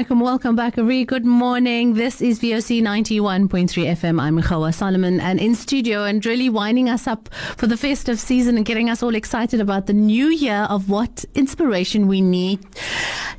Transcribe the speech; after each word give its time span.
Alaikum. 0.00 0.22
Welcome 0.22 0.56
back. 0.56 0.78
A 0.78 0.82
very 0.82 1.04
good 1.04 1.26
morning. 1.26 1.92
This 1.92 2.22
is 2.22 2.40
VOC 2.40 2.80
91.3 2.80 3.68
FM. 3.68 4.18
I'm 4.18 4.40
Gouwa 4.40 4.72
Solomon 4.72 5.20
and 5.20 5.38
in 5.38 5.54
studio 5.54 6.04
and 6.04 6.24
really 6.24 6.48
winding 6.48 6.88
us 6.88 7.06
up 7.06 7.28
for 7.58 7.66
the 7.66 7.76
festive 7.76 8.18
season 8.18 8.56
and 8.56 8.64
getting 8.64 8.88
us 8.88 9.02
all 9.02 9.14
excited 9.14 9.60
about 9.60 9.88
the 9.88 9.92
new 9.92 10.28
year 10.28 10.66
of 10.70 10.88
what 10.88 11.26
inspiration 11.34 12.06
we 12.06 12.22
need 12.22 12.60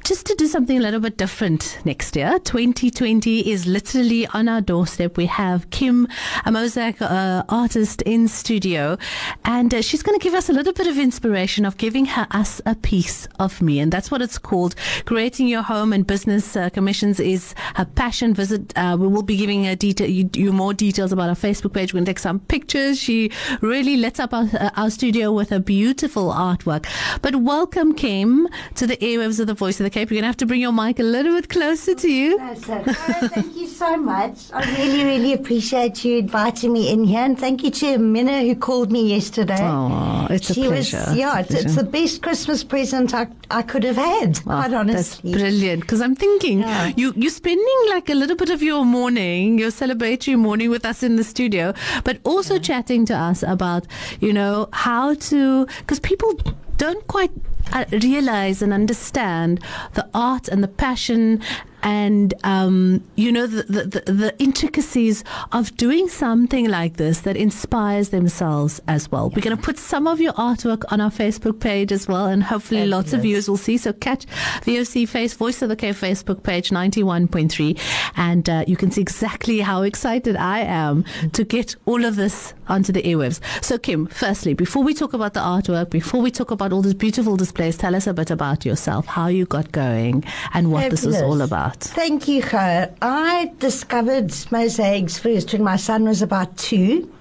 just 0.04 0.26
to 0.26 0.36
do 0.36 0.48
something 0.48 0.78
a 0.78 0.82
little 0.82 1.00
bit 1.00 1.18
different 1.18 1.80
next 1.86 2.16
year. 2.16 2.38
2020 2.40 3.50
is 3.50 3.66
literally 3.66 4.28
on 4.28 4.48
our 4.48 4.62
doorstep. 4.62 5.18
We 5.18 5.28
have 5.28 5.70
Kim, 5.70 6.08
a 6.46 6.52
mosaic 6.52 7.02
uh, 7.02 7.44
artist 7.50 8.02
in 8.04 8.28
studio, 8.28 8.98
and 9.46 9.74
uh, 9.74 9.82
she's 9.82 10.04
going 10.04 10.20
to 10.20 10.24
give 10.24 10.34
us 10.34 10.50
a 10.50 10.54
little 10.54 10.74
bit 10.74 10.88
of 10.88 10.98
inspiration 10.98 11.66
of 11.66 11.78
giving 11.78 12.06
her 12.06 12.28
us 12.32 12.62
a 12.66 12.76
piece 12.76 13.28
of 13.40 13.62
me, 13.62 13.80
and 13.80 13.92
that's 13.92 14.12
what 14.12 14.22
it's 14.22 14.38
called. 14.38 14.76
Creating 15.06 15.48
your 15.48 15.62
home 15.62 15.94
and 15.94 16.06
business 16.06 16.51
uh, 16.56 16.70
commissions 16.70 17.20
is 17.20 17.54
her 17.76 17.86
passion. 17.86 18.34
Visit. 18.34 18.78
Uh, 18.78 18.98
we 19.00 19.08
will 19.08 19.24
be 19.24 19.38
giving 19.38 19.68
a 19.68 19.76
detail, 19.76 20.10
you, 20.10 20.30
you 20.34 20.52
more 20.52 20.74
details 20.74 21.12
about 21.12 21.30
our 21.30 21.36
Facebook 21.36 21.74
page. 21.74 21.94
We're 21.94 21.98
going 21.98 22.06
to 22.06 22.12
take 22.12 22.20
some 22.20 22.40
pictures. 22.40 23.00
She 23.00 23.32
really 23.62 23.98
lets 23.98 24.20
up 24.20 24.34
our, 24.34 24.48
uh, 24.54 24.70
our 24.76 24.90
studio 24.90 25.32
with 25.32 25.52
a 25.52 25.60
beautiful 25.60 26.32
artwork. 26.32 26.86
But 27.22 27.36
welcome, 27.38 27.94
Kim, 27.94 28.48
to 28.76 28.88
the 28.88 28.98
airwaves 28.98 29.40
of 29.40 29.48
the 29.48 29.54
Voice 29.54 29.80
of 29.80 29.84
the 29.84 29.90
Cape. 29.90 30.10
You're 30.10 30.16
going 30.18 30.24
to 30.24 30.28
have 30.28 30.38
to 30.38 30.46
bring 30.46 30.62
your 30.62 30.72
mic 30.72 31.00
a 31.00 31.04
little 31.04 31.34
bit 31.36 31.50
closer 31.50 31.96
to 31.96 32.10
you. 32.12 32.38
Oh, 32.42 32.56
thank 32.56 33.56
you 33.56 33.68
so 33.68 33.98
much. 33.98 34.52
I 34.54 34.64
really, 34.78 35.04
really 35.04 35.34
appreciate 35.34 36.04
you 36.04 36.20
inviting 36.20 36.74
me 36.74 36.90
in 36.92 37.04
here, 37.04 37.22
and 37.22 37.38
thank 37.38 37.64
you 37.64 37.72
to 37.72 37.98
Minna 37.98 38.42
who 38.42 38.56
called 38.56 38.92
me 38.92 39.10
yesterday. 39.10 39.60
Oh, 39.60 40.28
it's 40.30 40.50
a 40.50 40.54
she 40.54 40.68
pleasure. 40.68 41.04
Was, 41.08 41.16
yeah, 41.16 41.40
It's 41.40 41.52
a 41.52 41.58
it's, 41.58 41.66
it's 41.66 41.76
the 41.76 41.84
best 41.84 42.22
Christmas 42.22 42.64
present 42.64 43.14
I, 43.14 43.28
I 43.50 43.62
could 43.62 43.84
have 43.84 43.98
had. 43.98 44.40
Oh, 44.40 44.42
quite 44.44 44.72
That's 44.72 44.74
honestly. 44.74 45.32
brilliant. 45.34 45.82
Because 45.82 46.02
I'm 46.02 46.16
thinking 46.16 46.41
Yeah. 46.44 46.92
you 46.96 47.14
you're 47.16 47.32
spending 47.32 47.80
like 47.90 48.10
a 48.10 48.14
little 48.16 48.36
bit 48.36 48.50
of 48.50 48.62
your 48.62 48.86
morning, 48.86 49.60
your 49.60 49.72
celebratory 49.72 50.38
morning 50.38 50.70
with 50.70 50.86
us 50.86 51.04
in 51.04 51.16
the 51.16 51.24
studio, 51.24 51.74
but 52.04 52.20
also 52.24 52.58
chatting 52.60 53.06
to 53.06 53.16
us 53.16 53.44
about 53.44 53.88
you 54.20 54.34
know 54.34 54.68
how 54.74 55.14
to 55.16 55.66
because 55.80 56.00
people 56.00 56.34
don't 56.78 57.06
quite 57.08 57.32
uh, 57.74 57.86
realize 57.92 58.62
and 58.62 58.74
understand 58.74 59.60
the 59.94 60.08
art 60.14 60.48
and 60.48 60.64
the 60.64 60.68
passion 60.68 61.42
and 61.84 62.34
um, 62.44 63.04
you 63.16 63.32
know 63.32 63.48
the, 63.48 63.64
the, 63.64 64.02
the, 64.02 64.12
the 64.12 64.36
intricacies 64.40 65.24
of 65.52 65.76
doing 65.78 66.08
something 66.10 66.70
like 66.70 66.98
this 66.98 67.22
that 67.22 67.38
inspires 67.38 68.10
themselves 68.10 68.82
as 68.88 69.12
well. 69.12 69.30
We're 69.30 69.42
going 69.42 69.58
to 69.58 69.64
put 69.64 69.78
some 69.78 70.08
of 70.08 70.20
your 70.20 70.34
artwork 70.34 70.84
on 70.92 71.02
our 71.02 71.12
Facebook 71.12 71.60
page 71.60 71.92
as 71.92 72.08
well, 72.08 72.26
and 72.26 72.44
hopefully 72.44 72.86
lots 72.86 73.14
of 73.14 73.22
viewers 73.22 73.50
will 73.50 73.58
see. 73.58 73.78
So 73.78 73.94
catch 73.94 74.26
VOC 74.62 75.08
Face 75.08 75.34
Voice 75.34 75.62
of 75.62 75.70
the 75.70 75.76
Cape 75.76 75.96
Facebook 75.96 76.44
page 76.44 76.72
ninety 76.72 77.04
one 77.04 77.28
point 77.28 77.52
three, 77.52 77.78
and 78.16 78.50
uh, 78.50 78.64
you 78.68 78.76
can 78.76 78.92
see 78.92 79.02
exactly 79.02 79.60
how 79.60 79.82
excited 79.84 80.36
I 80.36 80.60
am 80.60 81.04
to 81.34 81.44
get 81.44 81.76
all 81.86 82.06
of 82.06 82.16
this 82.16 82.54
onto 82.68 82.92
the 82.94 83.02
airwaves. 83.02 83.40
So 83.64 83.78
Kim, 83.78 84.08
firstly, 84.08 84.54
before 84.54 84.84
we 84.84 84.94
talk 84.94 85.14
about 85.14 85.34
the 85.34 85.40
artwork, 85.40 85.90
before 85.90 86.22
we 86.22 86.32
talk 86.32 86.52
about 86.52 86.72
all 86.72 86.82
these 86.82 86.94
beautiful 86.94 87.36
displays, 87.38 87.78
tell 87.78 87.96
us 87.96 88.08
a 88.08 88.14
bit 88.14 88.32
about 88.32 88.66
yourself, 88.66 89.06
how 89.06 89.28
you 89.28 89.46
got 89.46 89.72
going, 89.72 90.24
and 90.54 90.72
what 90.72 90.90
this 90.90 91.06
is 91.06 91.22
all 91.22 91.42
about. 91.42 91.71
Thank 91.80 92.28
you, 92.28 92.42
Ger. 92.42 92.94
I 93.02 93.52
discovered 93.60 94.34
mosaics 94.52 95.18
first 95.20 95.54
when 95.54 95.64
my 95.64 95.76
son 95.76 96.06
was 96.06 96.22
about 96.22 96.58
two. 96.58 97.12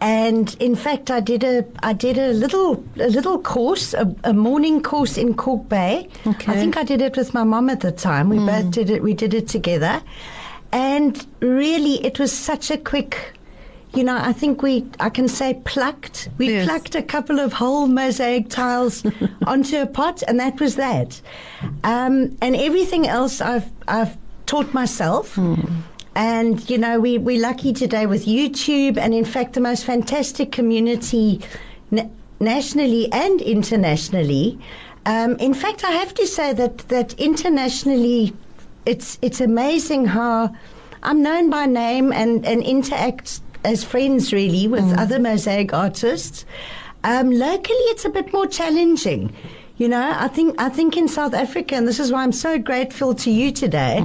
And 0.00 0.56
in 0.58 0.74
fact, 0.74 1.12
I 1.12 1.20
did 1.20 1.44
a 1.44 1.64
I 1.84 1.92
did 1.92 2.18
a 2.18 2.32
little 2.32 2.84
a 2.96 3.08
little 3.08 3.38
course, 3.38 3.94
a, 3.94 4.12
a 4.24 4.32
morning 4.32 4.82
course 4.82 5.16
in 5.16 5.34
Kalk 5.34 5.68
Bay. 5.68 6.08
Okay. 6.26 6.52
I 6.52 6.56
think 6.56 6.76
I 6.76 6.82
did 6.82 7.00
it 7.00 7.16
with 7.16 7.32
my 7.34 7.44
mom 7.44 7.70
at 7.70 7.80
the 7.80 7.92
time. 7.92 8.28
We 8.28 8.38
hmm. 8.38 8.46
both 8.46 8.70
did 8.72 8.90
it. 8.90 9.00
We 9.00 9.14
did 9.14 9.32
it 9.32 9.46
together, 9.46 10.02
and 10.72 11.24
really, 11.38 12.04
it 12.04 12.18
was 12.18 12.32
such 12.32 12.68
a 12.72 12.78
quick. 12.78 13.38
You 13.94 14.04
know, 14.04 14.16
I 14.16 14.32
think 14.32 14.62
we 14.62 14.86
I 15.00 15.10
can 15.10 15.28
say 15.28 15.60
plucked. 15.64 16.28
We 16.38 16.48
Yes. 16.50 16.66
plucked 16.66 16.94
a 16.94 17.02
couple 17.02 17.38
of 17.40 17.52
whole 17.52 17.86
mosaic 17.86 18.48
tiles 18.48 19.04
onto 19.46 19.76
a 19.78 19.86
pot, 19.86 20.22
and 20.26 20.40
that 20.40 20.60
was 20.60 20.76
that. 20.76 21.20
Um, 21.84 22.36
and 22.40 22.56
everything 22.56 23.06
else 23.06 23.40
I've 23.42 23.70
I've 23.88 24.16
taught 24.46 24.72
myself. 24.72 25.38
And 26.14 26.68
you 26.70 26.78
know, 26.78 27.00
we 27.00 27.18
we're 27.18 27.40
lucky 27.40 27.72
today 27.74 28.06
with 28.06 28.24
YouTube, 28.26 28.96
and 28.96 29.12
in 29.14 29.24
fact, 29.26 29.52
the 29.54 29.60
most 29.60 29.84
fantastic 29.84 30.52
community 30.52 31.40
na- 31.90 32.08
nationally 32.40 33.12
and 33.12 33.40
internationally. 33.42 34.58
Um, 35.04 35.36
in 35.36 35.52
fact, 35.52 35.84
I 35.84 35.90
have 35.92 36.14
to 36.14 36.26
say 36.26 36.52
that 36.54 36.78
that 36.88 37.12
internationally, 37.18 38.32
it's 38.86 39.18
it's 39.20 39.40
amazing 39.40 40.06
how 40.06 40.54
I'm 41.02 41.22
known 41.22 41.50
by 41.50 41.66
name 41.66 42.10
and 42.12 42.46
and 42.46 42.62
interact 42.62 43.40
as 43.64 43.84
friends 43.84 44.32
really 44.32 44.68
with 44.68 44.84
other 44.98 45.18
mosaic 45.18 45.72
artists. 45.72 46.44
Um, 47.04 47.30
locally, 47.30 47.84
it's 47.92 48.04
a 48.04 48.10
bit 48.10 48.32
more 48.32 48.46
challenging. 48.46 49.34
You 49.76 49.88
know, 49.88 50.14
I 50.16 50.28
think 50.28 50.60
I 50.60 50.68
think 50.68 50.96
in 50.96 51.08
South 51.08 51.34
Africa, 51.34 51.74
and 51.74 51.88
this 51.88 51.98
is 51.98 52.12
why 52.12 52.22
I'm 52.22 52.32
so 52.32 52.58
grateful 52.58 53.14
to 53.16 53.30
you 53.30 53.50
today. 53.50 53.98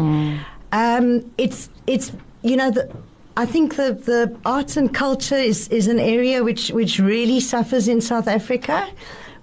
Um, 0.71 1.31
it's 1.37 1.69
it's 1.85 2.11
you 2.41 2.55
know 2.55 2.71
the. 2.71 2.89
I 3.37 3.45
think 3.45 3.75
the, 3.75 3.93
the 3.93 4.35
arts 4.45 4.77
and 4.77 4.91
culture 4.91 5.35
is, 5.35 5.67
is 5.67 5.85
an 5.87 5.99
area 5.99 6.43
which, 6.43 6.71
which 6.71 6.97
really 6.97 7.39
suffers 7.39 7.87
in 7.87 8.01
South 8.01 8.27
Africa, 8.27 8.89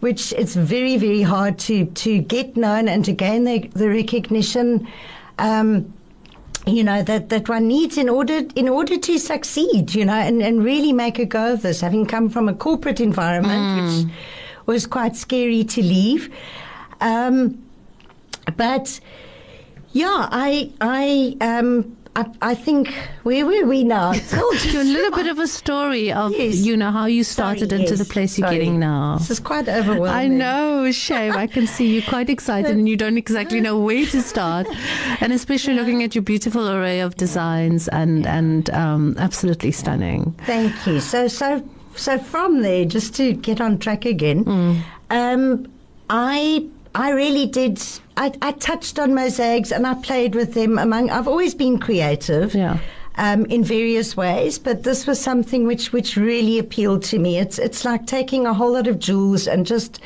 which 0.01 0.33
it's 0.33 0.57
very, 0.57 0.97
very 0.97 1.23
hard 1.23 1.61
to, 1.61 1.87
to 1.87 2.19
get 2.19 2.57
known 2.57 2.89
and 2.89 3.05
to 3.05 3.13
gain 3.13 3.45
the, 3.45 3.69
the 3.69 3.89
recognition 3.89 4.89
um, 5.39 5.95
you 6.67 6.83
know 6.83 7.03
that, 7.03 7.29
that 7.29 7.49
one 7.49 7.69
needs 7.69 7.99
in 7.99 8.09
order 8.09 8.43
in 8.55 8.69
order 8.69 8.97
to 8.97 9.19
succeed 9.19 9.95
you 9.95 10.05
know 10.05 10.15
and, 10.15 10.43
and 10.43 10.65
really 10.65 10.93
make 10.93 11.19
a 11.19 11.27
go 11.27 11.53
of 11.53 11.63
this 11.63 11.81
having 11.81 12.07
come 12.07 12.29
from 12.29 12.49
a 12.49 12.55
corporate 12.55 13.01
environment 13.01 14.07
which 14.07 14.15
was 14.67 14.87
quite 14.87 15.15
scary 15.15 15.63
to 15.63 15.83
leave. 15.83 16.35
Um, 17.01 17.63
but 18.57 19.01
yeah 19.93 20.29
i 20.31 20.71
i 20.81 21.37
um 21.41 21.97
I, 22.17 22.27
I 22.43 22.55
think 22.55 22.95
where 23.25 23.45
were 23.45 23.67
we 23.67 23.83
now? 23.83 24.13
Told 24.13 24.55
Give 24.63 24.77
a 24.81 24.85
little 24.85 25.11
bit 25.17 25.27
of 25.27 25.39
a 25.41 25.47
story 25.49 26.13
of 26.13 26.31
Yes. 26.33 26.57
you 26.57 26.77
know 26.77 26.91
how 26.93 27.07
you 27.07 27.25
started 27.25 27.71
Sorry, 27.71 27.83
into 27.83 27.95
yes, 27.97 27.99
the 27.99 28.05
place 28.13 28.39
you're 28.39 28.47
sorry. 28.47 28.59
getting 28.59 28.79
now. 28.79 29.19
This 29.19 29.31
is 29.31 29.41
quite 29.41 29.69
overwhelming. 29.69 30.11
I 30.11 30.29
know, 30.29 30.93
shame. 30.93 31.33
I 31.33 31.47
can 31.49 31.67
see 31.67 31.93
you're 31.93 32.09
quite 32.09 32.31
excited 32.31 32.71
and 32.77 32.89
you 32.89 32.97
don't 32.97 33.19
exactly 33.19 33.61
know 33.61 33.79
where 33.79 34.07
to 34.07 34.23
start. 34.23 34.67
And 35.21 35.33
especially 35.33 35.75
looking 35.75 36.03
at 36.05 36.15
your 36.15 36.23
beautiful 36.23 36.69
array 36.71 37.01
of 37.01 37.17
designs 37.17 37.89
and, 37.89 38.27
and 38.27 38.71
um, 38.71 39.17
absolutely 39.19 39.73
stunning. 39.73 40.37
Thank 40.47 40.87
you. 40.87 41.01
So, 41.01 41.27
so, 41.27 41.69
so 41.97 42.19
from 42.19 42.63
there, 42.63 42.85
just 42.85 43.17
to 43.17 43.33
get 43.33 43.61
on 43.61 43.79
track 43.79 44.05
again, 44.05 44.85
um, 45.11 45.67
I, 46.11 46.65
I 46.95 47.11
really 47.11 47.47
did. 47.47 47.83
I, 48.17 48.33
I 48.43 48.53
touched 48.53 48.99
on 48.99 49.15
mosaics 49.15 49.73
and 49.73 49.87
I 49.87 49.95
played 49.95 50.35
with 50.35 50.55
them. 50.55 50.79
Among, 50.79 51.11
I've 51.11 51.29
always 51.29 51.55
been 51.55 51.79
creative. 51.79 52.55
Yeah. 52.55 52.79
Um, 53.17 53.45
in 53.47 53.63
various 53.63 54.17
ways, 54.17 54.59
but 54.59 54.83
this 54.83 55.07
was 55.07 55.21
something 55.21 55.69
which, 55.69 55.93
which 55.93 56.17
really 56.17 56.59
appealed 56.59 57.05
to 57.05 57.21
me. 57.21 57.39
It's 57.39 57.61
it's 57.61 57.85
like 57.85 58.09
taking 58.09 58.45
a 58.45 58.53
whole 58.53 58.73
lot 58.73 58.89
of 58.89 58.99
jewels 58.99 59.47
and 59.47 59.65
just 59.65 60.01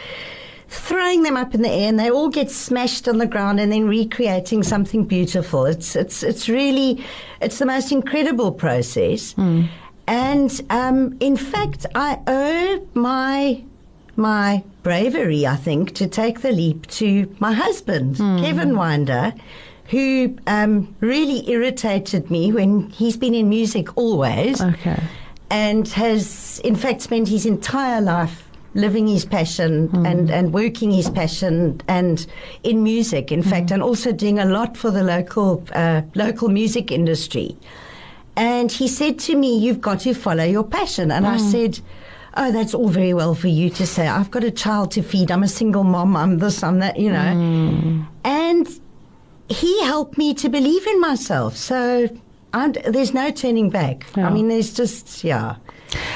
throwing 0.69 1.23
them 1.23 1.35
up 1.35 1.55
in 1.55 1.63
the 1.63 1.71
air, 1.71 1.89
and 1.89 1.99
they 1.99 2.11
all 2.11 2.29
get 2.29 2.51
smashed 2.51 3.09
on 3.09 3.17
the 3.17 3.27
ground, 3.27 3.61
and 3.61 3.73
then 3.73 3.89
recreating 3.89 4.63
something 4.63 5.07
beautiful. 5.07 5.65
It's 5.65 5.97
it's 5.97 6.23
it's 6.23 6.51
really 6.51 7.03
it's 7.41 7.59
the 7.59 7.65
most 7.65 7.93
incredible 7.93 8.53
process. 8.53 9.35
And 10.07 10.61
um, 10.69 11.17
in 11.21 11.39
fact, 11.39 11.87
I 11.95 12.19
owe 12.27 12.87
my 12.93 13.65
my 14.17 14.63
bravery, 14.89 15.47
I 15.47 15.57
think, 15.57 15.93
to 15.97 16.07
take 16.07 16.41
the 16.41 16.51
leap 16.51 16.87
to 17.01 17.09
my 17.41 17.53
husband, 17.53 18.17
Kevin 18.17 18.75
Winder, 18.75 19.35
who 19.91 20.35
um, 20.47 20.95
really 21.01 21.41
irritated 21.51 22.31
me 22.31 22.53
when 22.53 22.89
he's 22.89 23.15
been 23.19 23.35
in 23.35 23.51
music 23.51 23.95
always 23.99 24.63
Okay. 24.63 24.99
and 25.51 25.87
has, 25.89 26.59
in 26.65 26.75
fact, 26.75 27.03
spent 27.03 27.29
his 27.29 27.45
entire 27.45 28.01
life 28.01 28.49
living 28.75 29.07
his 29.09 29.27
passion 29.27 29.73
and, 30.07 30.31
and 30.31 30.55
working 30.55 30.91
his 30.91 31.11
passion 31.11 31.83
and 31.87 32.27
in 32.63 32.83
music, 32.83 33.31
in 33.31 33.43
fact, 33.43 33.71
and 33.71 33.83
also 33.83 34.11
doing 34.11 34.39
a 34.39 34.47
lot 34.47 34.75
for 34.75 34.91
the 34.91 35.03
local 35.03 35.63
uh, 35.75 36.01
local 36.15 36.49
music 36.49 36.91
industry. 36.91 37.55
And 38.37 38.73
he 38.73 38.89
said 38.89 39.19
to 39.27 39.37
me, 39.37 39.59
"You've 39.59 39.83
got 39.83 40.01
to 40.01 40.15
follow 40.15 40.45
your 40.45 40.65
passion." 40.65 41.11
And 41.11 41.27
I 41.27 41.37
said. 41.37 41.79
Oh, 42.41 42.53
that's 42.53 42.73
all 42.73 42.89
very 42.89 43.13
well 43.15 43.35
for 43.35 43.49
you 43.49 43.69
to 43.71 43.85
say. 43.85 44.07
I've 44.07 44.31
got 44.31 44.45
a 44.45 44.51
child 44.53 44.93
to 44.93 45.03
feed. 45.03 45.33
I'm 45.33 45.43
a 45.43 45.49
single 45.49 45.83
mom. 45.83 46.17
I'm 46.17 46.39
this, 46.39 46.63
I'm 46.63 46.79
that, 46.79 46.97
you 46.97 47.11
know. 47.11 47.33
Hmm. 47.35 48.03
And 48.25 48.81
he 49.49 49.83
helped 49.85 50.17
me 50.17 50.35
to 50.35 50.49
believe 50.49 50.87
in 50.87 51.01
myself. 51.01 51.57
So 51.57 52.09
I'm, 52.53 52.73
there's 52.87 53.13
no 53.13 53.33
turning 53.33 53.71
back. 53.71 54.07
Yeah. 54.17 54.29
I 54.29 54.31
mean, 54.33 54.47
there's 54.47 54.73
just, 54.73 55.25
yeah. 55.25 55.57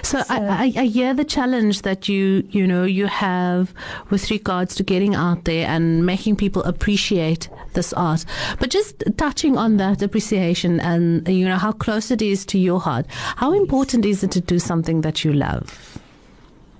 So, 0.03 0.23
I, 0.29 0.73
I, 0.77 0.83
I 0.83 0.85
hear 0.87 1.15
the 1.15 1.25
challenge 1.25 1.83
that 1.83 2.09
you 2.09 2.47
you 2.51 2.67
know 2.67 2.85
you 2.85 3.07
have 3.07 3.73
with 4.11 4.31
regards 4.31 4.75
to 4.75 4.83
getting 4.83 5.15
out 5.15 5.45
there 5.45 5.67
and 5.67 6.05
making 6.05 6.37
people 6.37 6.63
appreciate 6.65 7.49
this 7.73 7.93
art. 7.95 8.27
But 8.59 8.69
just 8.69 9.03
touching 9.17 9.57
on 9.57 9.79
that 9.79 10.03
appreciation 10.03 10.79
and 10.81 11.27
you 11.27 11.49
know 11.49 11.57
how 11.57 11.73
close 11.73 12.11
it 12.11 12.21
is 12.21 12.45
to 12.47 12.59
your 12.59 12.81
heart. 12.81 13.07
How 13.37 13.55
important 13.55 14.05
is 14.05 14.23
it 14.23 14.31
to 14.33 14.43
do 14.43 14.59
something 14.59 15.01
that 15.01 15.25
you 15.25 15.33
love? 15.33 15.92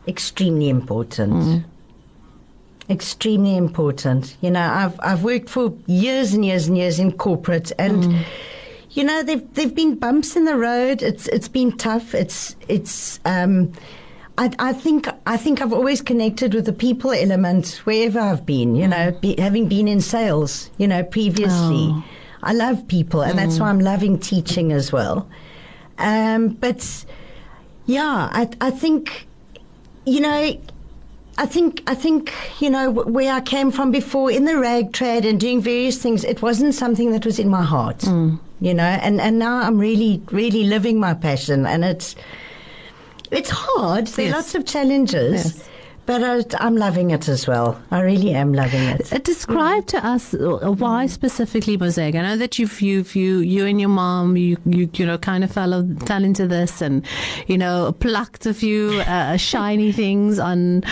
Extremely 0.07 0.69
important. 0.69 1.65
Extremely 2.91 3.57
important. 3.57 4.37
You 4.41 4.51
know, 4.51 4.61
I've 4.61 4.99
I've 5.01 5.23
worked 5.25 5.49
for 5.49 5.73
years 5.87 6.35
and 6.35 6.45
years 6.45 6.67
and 6.67 6.77
years 6.77 6.99
in 6.99 7.13
corporate, 7.13 7.73
and 7.79 8.25
you 8.91 9.05
know, 9.05 9.23
there've 9.23 9.55
there've 9.55 9.75
been 9.75 9.95
bumps 9.95 10.37
in 10.37 10.45
the 10.45 10.57
road. 10.57 11.01
It's 11.01 11.29
it's 11.29 11.49
been 11.49 11.77
tough. 11.79 12.15
It's 12.15 12.57
it's. 12.69 13.21
Um, 13.25 13.73
I, 14.39 14.51
I 14.59 14.73
think 14.73 15.09
I 15.27 15.37
think 15.37 15.61
I've 15.63 15.73
always 15.73 16.01
connected 16.03 16.55
with 16.55 16.65
the 16.67 16.73
people 16.73 17.13
element 17.13 17.81
wherever 17.85 18.19
I've 18.19 18.45
been. 18.45 18.75
You 18.75 18.89
know, 18.89 19.13
be, 19.13 19.37
having 19.39 19.69
been 19.69 19.87
in 19.87 20.01
sales, 20.01 20.69
you 20.79 20.89
know, 20.89 21.03
previously, 21.05 21.89
Oh. 21.93 22.05
I 22.43 22.53
love 22.53 22.89
people, 22.89 23.23
and 23.23 23.39
that's 23.39 23.61
why 23.61 23.69
I'm 23.69 23.79
loving 23.81 24.19
teaching 24.19 24.73
as 24.73 24.91
well. 24.91 25.29
Um, 25.99 26.49
but 26.49 27.05
yeah, 27.87 28.29
I 28.33 28.49
I 28.61 28.71
think 28.71 29.29
you 30.05 30.21
know, 30.21 30.59
I 31.39 31.47
think 31.47 31.83
I 31.87 31.95
think 31.95 32.33
you 32.61 32.69
know 32.71 32.91
where 32.91 33.33
I 33.33 33.41
came 33.41 33.71
from 33.71 33.91
before 33.91 34.31
in 34.31 34.45
the 34.45 34.59
rag 34.59 34.93
trade 34.93 35.25
and 35.25 35.41
doing 35.41 35.61
various 35.61 35.99
things. 35.99 36.25
It 36.25 36.43
wasn't 36.43 36.75
something 36.75 37.11
that 37.13 37.25
was 37.25 37.39
in 37.39 37.49
my 37.49 37.63
heart, 37.63 37.99
mm. 38.01 38.39
you 38.61 38.75
know. 38.75 38.85
And 38.85 39.21
and 39.21 39.39
now 39.39 39.57
I'm 39.63 39.79
really 39.79 40.23
really 40.31 40.65
living 40.65 41.01
my 41.01 41.15
passion, 41.15 41.65
and 41.67 41.85
it's 41.85 42.15
it's 43.31 43.51
hard. 43.51 44.09
There 44.09 44.29
are 44.29 44.33
lots 44.33 44.55
of 44.55 44.67
challenges, 44.67 45.45
Yes. 45.45 45.69
But 46.07 46.55
I'm 46.61 46.77
loving 46.77 47.11
it 47.13 47.29
as 47.29 47.47
well. 47.47 47.81
I 47.91 48.01
really 48.01 48.35
am 48.35 48.53
loving 48.53 48.83
it. 48.83 49.13
Uh, 49.13 49.19
Describe 49.19 49.87
to 49.87 50.05
us 50.07 50.35
uh, 50.35 50.71
why 50.77 51.07
specifically 51.07 51.77
mosaic. 51.77 52.15
I 52.15 52.23
know 52.23 52.37
that 52.37 52.59
you've 52.59 52.81
you've 52.81 53.15
you 53.15 53.39
you 53.39 53.67
and 53.67 53.81
your 53.81 53.89
mom 53.89 54.37
you 54.37 54.57
you 54.67 54.91
you 54.95 55.07
know 55.07 55.19
kind 55.19 55.45
of 55.45 55.51
fell 55.53 55.87
fell 56.07 56.25
into 56.25 56.47
this 56.47 56.81
and 56.83 57.05
you 57.47 57.57
know 57.57 57.93
plucked 58.01 58.47
a 58.47 58.55
few 58.55 59.01
uh, 59.07 59.37
shiny 59.37 59.93
things 59.93 60.39
on 60.39 60.83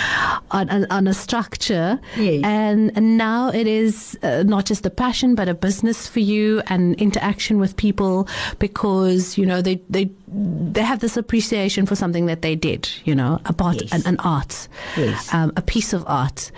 on 0.50 0.68
on, 0.70 0.86
on 0.90 1.06
a 1.06 1.14
structure 1.14 1.98
Yes. 2.16 2.42
and, 2.44 2.92
and 2.96 3.16
now 3.18 3.48
it 3.50 3.66
is 3.66 4.18
uh, 4.22 4.42
not 4.44 4.64
just 4.66 4.86
a 4.86 4.90
passion 4.90 5.34
but 5.34 5.48
a 5.48 5.54
business 5.54 6.06
for 6.06 6.20
you 6.20 6.62
and 6.68 6.94
interaction 7.00 7.58
with 7.58 7.76
people 7.76 8.28
because 8.58 9.36
you 9.38 9.44
know 9.46 9.60
they 9.62 9.80
they 9.90 10.10
they 10.32 10.82
have 10.82 11.00
this 11.00 11.16
appreciation 11.16 11.86
for 11.86 11.96
something 11.96 12.26
that 12.26 12.40
they 12.42 12.54
did 12.54 12.88
you 13.04 13.14
know 13.14 13.40
about 13.46 13.80
Yes. 13.80 13.92
an, 13.92 14.02
an 14.06 14.16
art 14.20 14.68
Yes. 14.96 15.32
um, 15.34 15.52
a 15.56 15.62
piece 15.62 15.92
of 15.92 16.04
art 16.06 16.52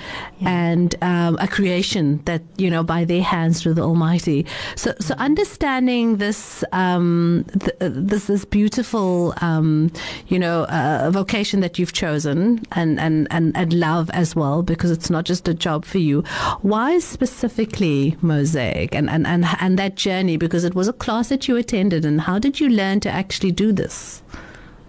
and 0.44 0.94
um, 1.02 1.36
a 1.40 1.46
creation 1.48 2.20
that 2.24 2.42
you 2.58 2.68
know 2.68 2.82
by 2.82 3.04
their 3.04 3.22
hands 3.22 3.62
through 3.62 3.74
the 3.74 3.82
Almighty. 3.82 4.44
So, 4.76 4.92
so 4.98 5.14
understanding 5.14 6.16
this 6.16 6.64
um, 6.72 7.44
th- 7.60 7.76
uh, 7.80 7.90
this 7.92 8.24
this 8.26 8.44
beautiful 8.44 9.34
um, 9.40 9.92
you 10.26 10.38
know 10.38 10.64
uh, 10.64 11.10
vocation 11.12 11.60
that 11.60 11.78
you've 11.78 11.92
chosen 11.92 12.60
and, 12.72 12.98
and 12.98 13.28
and 13.30 13.56
and 13.56 13.72
love 13.72 14.10
as 14.10 14.34
well 14.34 14.62
because 14.62 14.90
it's 14.90 15.10
not 15.10 15.24
just 15.24 15.46
a 15.46 15.54
job 15.54 15.84
for 15.84 15.98
you. 15.98 16.22
Why 16.62 16.98
specifically 16.98 18.16
mosaic 18.20 18.94
and 18.94 19.08
and 19.08 19.26
and 19.26 19.44
and 19.60 19.78
that 19.78 19.94
journey 19.94 20.36
because 20.36 20.64
it 20.64 20.74
was 20.74 20.88
a 20.88 20.92
class 20.92 21.28
that 21.28 21.46
you 21.48 21.56
attended 21.56 22.04
and 22.04 22.20
how 22.22 22.38
did 22.40 22.58
you 22.58 22.68
learn 22.68 22.98
to 23.00 23.10
actually 23.10 23.52
do 23.52 23.61
this 23.70 24.22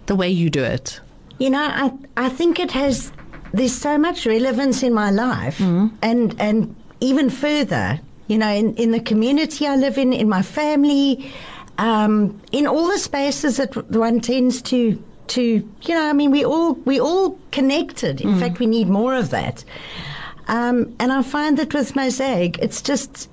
the 0.07 0.15
way 0.15 0.29
you 0.29 0.49
do 0.49 0.63
it? 0.63 0.99
You 1.37 1.49
know, 1.49 1.61
I 1.61 1.91
I 2.17 2.29
think 2.29 2.59
it 2.59 2.71
has. 2.71 3.11
There's 3.53 3.75
so 3.75 3.97
much 3.99 4.25
relevance 4.25 4.81
in 4.81 4.93
my 4.93 5.11
life, 5.11 5.59
and 6.01 6.35
and 6.39 6.75
even 7.01 7.29
further. 7.29 7.99
You 8.27 8.37
know, 8.37 8.49
in, 8.49 8.73
in 8.75 8.91
the 8.91 9.01
community 9.01 9.67
I 9.67 9.75
live 9.75 9.97
in, 9.97 10.13
in 10.13 10.29
my 10.29 10.41
family, 10.41 11.29
um, 11.77 12.39
in 12.53 12.65
all 12.65 12.87
the 12.87 12.97
spaces 12.97 13.57
that 13.57 13.75
one 13.91 14.21
tends 14.21 14.61
to 14.63 14.97
to. 15.27 15.41
You 15.41 15.93
know, 15.93 16.09
I 16.09 16.13
mean, 16.13 16.31
we 16.31 16.45
all 16.45 16.73
we 16.85 16.99
all 16.99 17.37
connected. 17.51 18.21
In 18.21 18.39
fact, 18.39 18.59
we 18.59 18.65
need 18.65 18.87
more 18.87 19.13
of 19.13 19.29
that. 19.29 19.63
Um, 20.47 20.95
and 20.99 21.11
I 21.11 21.21
find 21.21 21.57
that 21.57 21.73
with 21.73 21.95
mosaic, 21.95 22.57
it's 22.59 22.81
just 22.81 23.29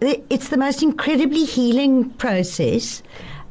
it's 0.00 0.48
the 0.48 0.56
most 0.56 0.82
incredibly 0.82 1.44
healing 1.44 2.10
process. 2.10 3.02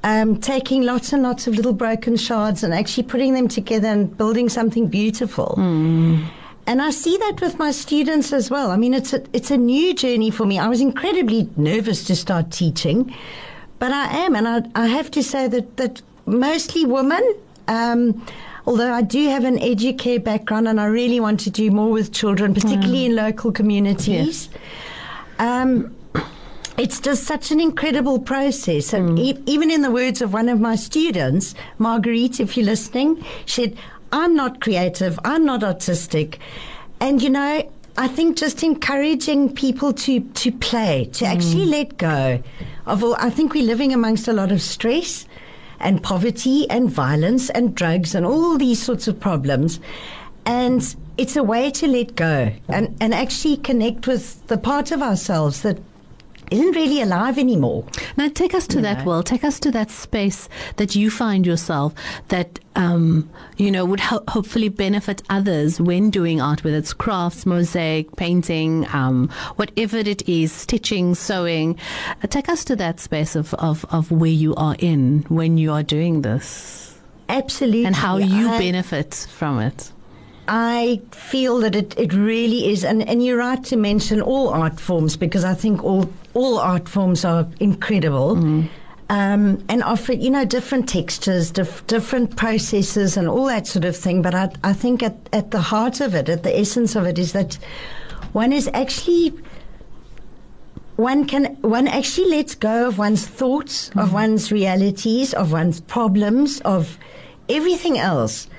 Um, 0.03 0.39
taking 0.39 0.83
lots 0.83 1.11
and 1.11 1.23
lots 1.23 1.47
of 1.47 1.55
little 1.55 1.73
broken 1.73 2.15
shards 2.15 2.63
and 2.63 2.73
actually 2.73 3.03
putting 3.03 3.33
them 3.33 3.47
together 3.47 3.87
and 3.89 4.15
building 4.15 4.47
something 4.47 4.87
beautiful. 4.87 5.55
And 6.67 6.81
I 6.81 6.91
see 6.91 7.17
that 7.17 7.41
with 7.41 7.57
my 7.57 7.71
students 7.71 8.31
as 8.31 8.49
well. 8.49 8.71
I 8.71 8.77
mean, 8.77 8.93
it's 8.93 9.11
a, 9.11 9.23
it's 9.33 9.51
a 9.51 9.57
new 9.57 9.93
journey 9.93 10.29
for 10.29 10.45
me. 10.45 10.59
I 10.59 10.67
was 10.67 10.81
incredibly 10.81 11.49
nervous 11.57 12.05
to 12.05 12.15
start 12.15 12.51
teaching, 12.51 13.13
but 13.79 13.91
I 13.91 14.17
am, 14.17 14.35
and 14.35 14.47
I, 14.47 14.61
I 14.75 14.87
have 14.87 15.09
to 15.11 15.23
say 15.23 15.47
that 15.47 15.77
that 15.77 16.01
mostly 16.25 16.85
women. 16.85 17.23
Um, 17.67 18.25
although 18.65 18.93
I 18.93 19.01
do 19.01 19.27
have 19.29 19.45
an 19.45 19.57
educare 19.57 20.23
background, 20.23 20.67
and 20.67 20.79
I 20.79 20.85
really 20.85 21.19
want 21.19 21.39
to 21.41 21.49
do 21.49 21.71
more 21.71 21.89
with 21.89 22.13
children, 22.13 22.53
particularly 22.53 23.05
in 23.07 23.15
local 23.15 23.51
communities. 23.51 24.49
Yes. 24.53 24.59
Um, 25.39 25.95
it's 26.77 26.99
just 26.99 27.23
such 27.23 27.51
an 27.51 27.59
incredible 27.59 28.19
process. 28.19 28.93
And 28.93 29.17
mm. 29.17 29.19
e- 29.19 29.43
even 29.45 29.71
in 29.71 29.81
the 29.81 29.91
words 29.91 30.21
of 30.21 30.33
one 30.33 30.49
of 30.49 30.59
my 30.59 30.75
students, 30.75 31.55
Marguerite, 31.79 32.39
if 32.39 32.55
you're 32.55 32.65
listening, 32.65 33.23
she 33.45 33.63
said, 33.63 33.77
I'm 34.11 34.35
not 34.35 34.61
creative, 34.61 35.19
I'm 35.25 35.45
not 35.45 35.63
artistic. 35.63 36.39
And 36.99 37.21
you 37.21 37.29
know, 37.29 37.69
I 37.97 38.07
think 38.07 38.37
just 38.37 38.63
encouraging 38.63 39.53
people 39.53 39.91
to, 39.93 40.19
to 40.19 40.51
play, 40.51 41.09
to 41.13 41.25
mm. 41.25 41.27
actually 41.27 41.65
let 41.65 41.97
go 41.97 42.41
of 42.87 43.03
all, 43.03 43.15
I 43.19 43.29
think 43.29 43.53
we're 43.53 43.65
living 43.65 43.93
amongst 43.93 44.27
a 44.27 44.33
lot 44.33 44.51
of 44.51 44.61
stress 44.61 45.27
and 45.79 46.01
poverty 46.01 46.67
and 46.69 46.89
violence 46.89 47.49
and 47.49 47.75
drugs 47.75 48.15
and 48.15 48.25
all 48.25 48.57
these 48.57 48.81
sorts 48.81 49.07
of 49.07 49.19
problems. 49.19 49.79
And 50.45 50.95
it's 51.17 51.35
a 51.35 51.43
way 51.43 51.69
to 51.71 51.87
let 51.87 52.15
go 52.15 52.51
and, 52.69 52.95
and 53.01 53.13
actually 53.13 53.57
connect 53.57 54.07
with 54.07 54.47
the 54.47 54.57
part 54.57 54.91
of 54.91 55.01
ourselves 55.01 55.61
that 55.63 55.77
isn't 56.51 56.75
really 56.75 57.01
alive 57.01 57.37
anymore. 57.37 57.85
Now, 58.15 58.29
take 58.29 58.53
us 58.53 58.67
to 58.67 58.81
that 58.81 59.05
world. 59.05 59.25
Take 59.25 59.43
us 59.43 59.59
to 59.61 59.71
that 59.71 59.91
space 59.91 60.47
that 60.77 60.95
you 60.95 61.09
find 61.09 61.45
yourself 61.45 61.93
that, 62.29 62.59
um, 62.75 63.29
you 63.57 63.71
know, 63.71 63.85
would 63.85 63.99
ho- 63.99 64.23
hopefully 64.27 64.69
benefit 64.69 65.21
others 65.29 65.81
when 65.81 66.09
doing 66.09 66.41
art, 66.41 66.63
whether 66.63 66.77
it's 66.77 66.93
crafts, 66.93 67.45
mosaic, 67.45 68.15
painting, 68.15 68.87
um, 68.93 69.29
whatever 69.57 69.97
it 69.97 70.27
is, 70.27 70.51
stitching, 70.51 71.15
sewing. 71.15 71.77
Uh, 72.23 72.27
take 72.27 72.49
us 72.49 72.63
to 72.65 72.75
that 72.75 72.99
space 72.99 73.35
of, 73.35 73.53
of, 73.55 73.85
of 73.89 74.11
where 74.11 74.29
you 74.29 74.55
are 74.55 74.75
in 74.79 75.25
when 75.29 75.57
you 75.57 75.71
are 75.71 75.83
doing 75.83 76.21
this 76.21 76.97
Absolutely. 77.29 77.85
and 77.85 77.95
how 77.95 78.17
you 78.17 78.49
I, 78.49 78.59
benefit 78.59 79.13
from 79.29 79.59
it. 79.59 79.91
I 80.47 81.01
feel 81.11 81.59
that 81.59 81.75
it, 81.75 81.97
it 81.97 82.13
really 82.13 82.69
is, 82.71 82.83
and, 82.83 83.07
and 83.07 83.23
you're 83.23 83.37
right 83.37 83.63
to 83.65 83.77
mention 83.77 84.21
all 84.21 84.49
art 84.49 84.79
forms 84.79 85.17
because 85.17 85.43
I 85.43 85.53
think 85.53 85.83
all 85.83 86.09
all 86.33 86.59
art 86.59 86.87
forms 86.87 87.25
are 87.25 87.47
incredible. 87.59 88.37
Um, 89.09 89.63
and 89.69 89.83
offer, 89.83 90.11
you 90.11 90.29
know, 90.29 90.43
different 90.43 90.89
textures, 90.89 91.49
dif- 91.49 91.87
different 91.87 92.35
processes, 92.35 93.15
and 93.15 93.29
all 93.29 93.45
that 93.45 93.65
sort 93.65 93.85
of 93.85 93.95
thing. 93.95 94.21
But 94.21 94.35
I, 94.35 94.49
I 94.65 94.73
think 94.73 95.01
at, 95.01 95.15
at 95.31 95.51
the 95.51 95.61
heart 95.61 96.01
of 96.01 96.13
it, 96.13 96.27
at 96.27 96.43
the 96.43 96.59
essence 96.59 96.93
of 96.93 97.05
it, 97.05 97.17
is 97.17 97.31
that 97.31 97.55
one 98.33 98.51
is 98.51 98.69
actually 98.73 99.33
one 100.97 101.25
can 101.25 101.55
one 101.61 101.87
actually 101.87 102.29
lets 102.29 102.55
go 102.55 102.87
of 102.89 102.97
one's 102.97 103.25
thoughts, 103.25 103.91
of 103.95 104.11
one's 104.13 104.51
realities, 104.51 105.33
of 105.33 105.51
one's 105.51 105.79
problems, 105.79 106.59
of 106.61 106.97
everything 107.47 107.97
else, 107.97 108.49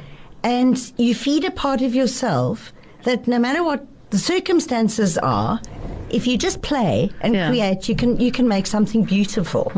and 0.44 0.92
you 0.96 1.14
feed 1.14 1.44
a 1.44 1.50
part 1.50 1.82
of 1.82 1.94
yourself 1.94 2.72
that 3.04 3.26
no 3.26 3.38
matter 3.38 3.62
what 3.64 3.86
the 4.10 4.18
circumstances 4.18 5.18
are, 5.18 5.60
if 6.10 6.26
you 6.26 6.38
just 6.38 6.62
play 6.62 7.10
and 7.20 7.34
Yeah. 7.34 7.48
create, 7.50 7.88
you 7.88 7.94
can 7.94 8.18
you 8.20 8.32
can 8.32 8.48
make 8.48 8.66
something 8.66 9.04
beautiful. 9.04 9.70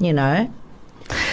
You 0.00 0.12
know. 0.12 0.50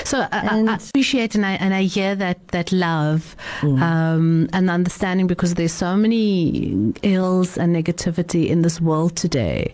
So 0.04 0.18
I, 0.20 0.28
I- 0.32 0.64
I 0.68 0.76
appreciate 0.76 1.36
and 1.36 1.46
I, 1.46 1.52
and 1.54 1.74
I 1.74 1.84
hear 1.84 2.16
that 2.16 2.48
that 2.50 2.72
love 2.72 3.36
Mm. 3.62 3.82
um, 3.82 4.50
and 4.54 4.70
understanding 4.70 5.28
because 5.28 5.54
there's 5.56 5.72
so 5.74 5.96
many 5.96 6.74
ills 7.04 7.58
and 7.58 7.74
negativity 7.76 8.48
in 8.50 8.62
this 8.62 8.82
world 8.82 9.16
today. 9.16 9.74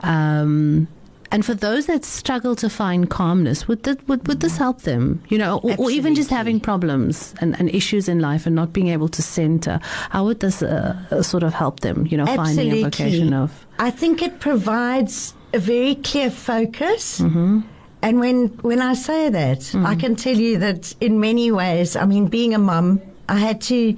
Um, 0.00 0.88
and 1.34 1.44
for 1.44 1.52
those 1.52 1.86
that 1.86 2.04
struggle 2.04 2.54
to 2.54 2.70
find 2.70 3.10
calmness, 3.10 3.66
would, 3.66 3.84
would, 4.08 4.28
would 4.28 4.38
this 4.38 4.56
help 4.56 4.82
them? 4.82 5.20
You 5.28 5.38
know, 5.38 5.58
or, 5.64 5.74
or 5.76 5.90
even 5.90 6.14
just 6.14 6.30
having 6.30 6.60
problems 6.60 7.34
and, 7.40 7.58
and 7.58 7.68
issues 7.74 8.08
in 8.08 8.20
life 8.20 8.46
and 8.46 8.54
not 8.54 8.72
being 8.72 8.86
able 8.86 9.08
to 9.08 9.20
center. 9.20 9.80
How 10.10 10.24
would 10.26 10.38
this 10.38 10.62
uh, 10.62 10.96
uh, 11.10 11.22
sort 11.22 11.42
of 11.42 11.52
help 11.52 11.80
them? 11.80 12.06
You 12.06 12.18
know, 12.18 12.26
finding 12.26 12.70
a 12.70 12.82
vocation 12.82 13.34
of. 13.34 13.66
I 13.80 13.90
think 13.90 14.22
it 14.22 14.38
provides 14.38 15.34
a 15.52 15.58
very 15.58 15.96
clear 15.96 16.30
focus. 16.30 17.20
Mm-hmm. 17.20 17.62
And 18.02 18.20
when, 18.20 18.48
when 18.62 18.80
I 18.80 18.94
say 18.94 19.28
that, 19.30 19.74
I 19.74 19.96
can 19.96 20.14
tell 20.14 20.36
you 20.36 20.58
that 20.58 20.94
in 21.00 21.18
many 21.18 21.50
ways, 21.50 21.96
I 21.96 22.04
mean, 22.04 22.28
being 22.28 22.54
a 22.54 22.58
mum, 22.58 23.00
I 23.28 23.38
had 23.38 23.60
to, 23.62 23.96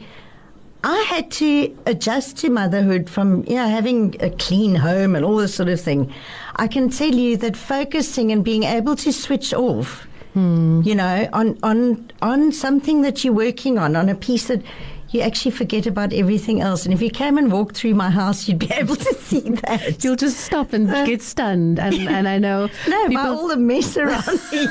I 0.85 0.99
had 1.09 1.33
to 1.33 1.76
adjust 1.87 2.38
to 2.38 2.49
motherhood 2.49 3.11
from, 3.11 3.45
you 3.49 3.57
know, 3.57 3.66
having 3.69 4.14
a 4.23 4.31
clean 4.31 4.76
home 4.76 5.16
and 5.16 5.25
all 5.25 5.37
this 5.37 5.57
sort 5.57 5.69
of 5.69 5.81
thing. 5.81 6.14
I 6.57 6.69
can 6.69 6.91
tell 6.91 7.15
you 7.15 7.37
that 7.39 7.57
focusing 7.57 8.33
and 8.33 8.45
being 8.45 8.65
able 8.65 8.97
to 8.97 9.13
switch 9.13 9.53
off, 9.53 10.07
hmm. 10.33 10.81
you 10.83 10.95
know, 10.95 11.29
on, 11.33 11.59
on, 11.63 12.11
on 12.23 12.53
something 12.53 13.03
that 13.03 13.25
you're 13.25 13.35
working 13.35 13.79
on, 13.79 13.95
on 13.95 14.09
a 14.09 14.15
piece 14.15 14.49
that 14.49 14.63
you 15.11 15.21
actually 15.21 15.53
forget 15.53 15.87
about 15.87 16.13
everything 16.13 16.61
else. 16.61 16.85
And 16.85 16.93
if 16.93 17.01
you 17.01 17.11
came 17.11 17.39
and 17.39 17.51
walked 17.51 17.77
through 17.77 17.95
my 17.95 18.11
house, 18.11 18.49
you'd 18.49 18.59
be 18.59 18.71
able 18.75 18.97
to 18.97 19.15
see 19.15 19.41
that. 19.41 20.03
You'll 20.03 20.17
just 20.17 20.41
stop 20.41 20.73
and 20.73 20.89
get 21.07 21.23
stunned. 21.23 21.79
And, 21.79 21.95
and 21.95 22.29
I 22.29 22.39
know. 22.39 22.69
No, 22.89 23.09
by 23.09 23.29
all 23.29 23.49
the 23.49 23.57
mess 23.57 23.97
around 23.97 24.41
me. 24.53 24.67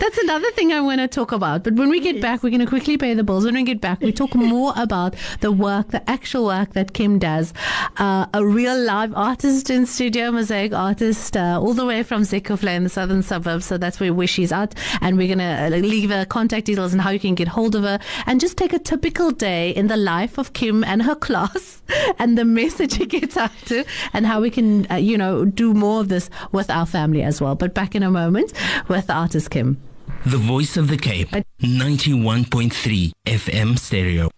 That's 0.00 0.18
another 0.18 0.50
thing 0.52 0.72
I 0.72 0.80
want 0.80 1.00
to 1.00 1.08
talk 1.08 1.32
about. 1.32 1.64
But 1.64 1.74
when 1.74 1.88
we 1.88 2.00
get 2.00 2.20
back, 2.20 2.42
we're 2.42 2.50
going 2.50 2.60
to 2.60 2.66
quickly 2.66 2.96
pay 2.98 3.14
the 3.14 3.24
bills. 3.24 3.44
When 3.44 3.54
we 3.54 3.62
get 3.62 3.80
back, 3.80 4.00
we 4.00 4.12
talk 4.12 4.34
more 4.34 4.72
about 4.76 5.14
the 5.40 5.52
work, 5.52 5.88
the 5.88 6.08
actual 6.08 6.46
work 6.46 6.72
that 6.74 6.92
Kim 6.92 7.18
does. 7.18 7.54
Uh, 7.96 8.26
a 8.34 8.44
real 8.44 8.78
live 8.78 9.14
artist 9.14 9.70
in 9.70 9.86
studio, 9.86 10.30
mosaic 10.30 10.72
artist, 10.72 11.36
uh, 11.36 11.58
all 11.60 11.72
the 11.74 11.86
way 11.86 12.02
from 12.02 12.22
Zeekoevlei 12.22 12.76
in 12.76 12.84
the 12.84 12.90
southern 12.90 13.22
suburbs. 13.22 13.66
So 13.66 13.78
that's 13.78 14.00
where, 14.00 14.12
where 14.12 14.26
she's 14.26 14.52
at. 14.52 14.74
And 15.00 15.16
we're 15.16 15.34
going 15.34 15.38
to 15.38 15.76
leave 15.86 16.10
her 16.10 16.24
contact 16.24 16.66
details 16.66 16.92
and 16.92 17.00
how 17.00 17.10
you 17.10 17.20
can 17.20 17.34
get 17.34 17.48
hold 17.48 17.74
of 17.74 17.84
her 17.84 18.00
and 18.26 18.40
just 18.40 18.56
take 18.56 18.72
a 18.72 18.78
typical 18.78 19.30
day 19.30 19.59
in 19.68 19.88
the 19.88 19.96
life 19.96 20.38
of 20.38 20.52
Kim 20.52 20.82
and 20.84 21.02
her 21.02 21.14
class 21.14 21.82
and 22.18 22.36
the 22.38 22.44
message 22.44 22.96
she 22.96 23.06
gets 23.06 23.36
out 23.36 23.52
to 23.66 23.84
and 24.12 24.26
how 24.26 24.40
we 24.40 24.50
can, 24.50 24.90
uh, 24.90 24.96
you 24.96 25.18
know, 25.18 25.44
do 25.44 25.74
more 25.74 26.00
of 26.00 26.08
this 26.08 26.30
with 26.52 26.70
our 26.70 26.86
family 26.86 27.22
as 27.22 27.40
well. 27.40 27.54
But 27.54 27.74
back 27.74 27.94
in 27.94 28.02
a 28.02 28.10
moment 28.10 28.52
with 28.88 29.10
artist 29.10 29.50
Kim. 29.50 29.78
The 30.26 30.36
Voice 30.38 30.76
of 30.76 30.88
the 30.88 30.98
Cape, 30.98 31.30
91.3 31.60 33.12
FM 33.26 33.78
stereo. 33.78 34.30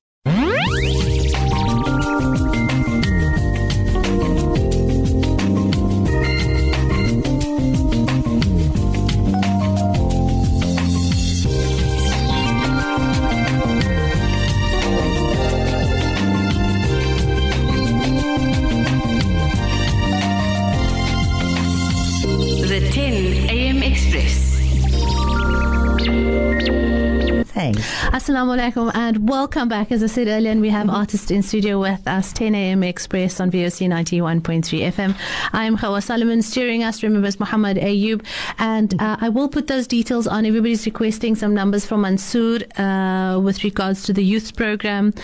Assalamu 28.42 28.72
alaikum 28.72 28.90
and 28.96 29.28
welcome 29.28 29.68
back. 29.68 29.92
As 29.92 30.02
I 30.02 30.08
said 30.08 30.26
earlier, 30.26 30.56
we 30.56 30.68
have 30.68 30.90
artist 30.90 31.30
in 31.30 31.44
studio 31.44 31.78
with 31.78 32.04
us, 32.08 32.32
10 32.32 32.56
a.m. 32.56 32.82
Express 32.82 33.38
on 33.38 33.52
VOC 33.52 33.86
91.3 33.88 34.62
FM. 34.90 35.16
I 35.52 35.64
am 35.64 35.76
Gouwa 35.76 36.02
Solomon. 36.02 36.42
Steering 36.42 36.82
us, 36.82 37.04
remember, 37.04 37.28
is 37.28 37.38
Muhammad 37.38 37.76
Ayub. 37.76 38.26
And 38.58 39.00
uh, 39.00 39.18
I 39.20 39.28
will 39.28 39.48
put 39.48 39.68
those 39.68 39.86
details 39.86 40.26
on. 40.26 40.44
Everybody's 40.44 40.84
requesting 40.86 41.36
some 41.36 41.54
numbers 41.54 41.86
from 41.86 42.00
Mansoor 42.00 42.62
uh, 42.78 43.38
with 43.38 43.62
regards 43.62 44.02
to 44.04 44.12
the 44.12 44.24
youth 44.24 44.56
program. 44.56 45.14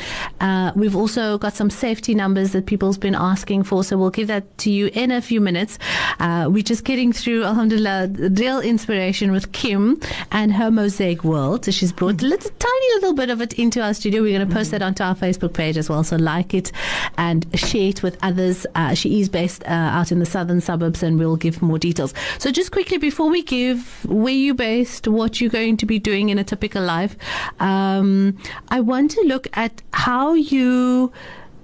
Uh, 0.40 0.70
we've 0.76 0.94
also 0.94 1.38
got 1.38 1.54
some 1.54 1.70
safety 1.70 2.14
numbers 2.14 2.52
that 2.52 2.66
people's 2.66 2.98
been 2.98 3.16
asking 3.16 3.64
for, 3.64 3.82
so 3.82 3.98
we'll 3.98 4.10
give 4.10 4.28
that 4.28 4.58
to 4.58 4.70
you 4.70 4.90
in 4.92 5.10
a 5.10 5.20
few 5.20 5.40
minutes. 5.40 5.76
Uh, 6.20 6.46
we're 6.48 6.62
just 6.62 6.84
getting 6.84 7.12
through, 7.12 7.42
alhamdulillah, 7.42 8.10
real 8.38 8.60
inspiration 8.60 9.32
with 9.32 9.50
Kim 9.50 10.00
and 10.30 10.52
her 10.52 10.70
mosaic 10.70 11.24
world. 11.24 11.64
So 11.64 11.72
she's 11.72 11.92
brought 11.92 12.22
a 12.22 12.24
little, 12.24 12.52
tiny 12.60 12.94
little 12.94 13.07
bit 13.12 13.30
of 13.30 13.40
it 13.40 13.52
into 13.54 13.82
our 13.82 13.94
studio. 13.94 14.22
We're 14.22 14.36
going 14.36 14.48
to 14.48 14.54
post 14.54 14.70
that 14.70 14.82
onto 14.82 15.02
our 15.02 15.14
Facebook 15.14 15.54
page 15.54 15.76
as 15.76 15.88
well. 15.88 16.04
So 16.04 16.16
like 16.16 16.54
it 16.54 16.72
and 17.16 17.46
share 17.58 17.88
it 17.88 18.02
with 18.02 18.16
others. 18.22 18.66
Uh, 18.74 18.94
she 18.94 19.20
is 19.20 19.28
based 19.28 19.64
uh, 19.64 19.68
out 19.68 20.12
in 20.12 20.18
the 20.18 20.26
southern 20.26 20.60
suburbs, 20.60 21.02
and 21.02 21.18
we'll 21.18 21.36
give 21.36 21.62
more 21.62 21.78
details. 21.78 22.14
So 22.38 22.50
just 22.50 22.72
quickly 22.72 22.98
before 22.98 23.30
we 23.30 23.42
give 23.42 24.04
where 24.04 24.34
you 24.34 24.54
based, 24.54 25.08
what 25.08 25.40
you're 25.40 25.50
going 25.50 25.76
to 25.78 25.86
be 25.86 25.98
doing 25.98 26.28
in 26.28 26.38
a 26.38 26.44
typical 26.44 26.82
life, 26.82 27.16
um, 27.60 28.36
I 28.68 28.80
want 28.80 29.10
to 29.12 29.22
look 29.22 29.46
at 29.54 29.82
how 29.92 30.34
you 30.34 31.12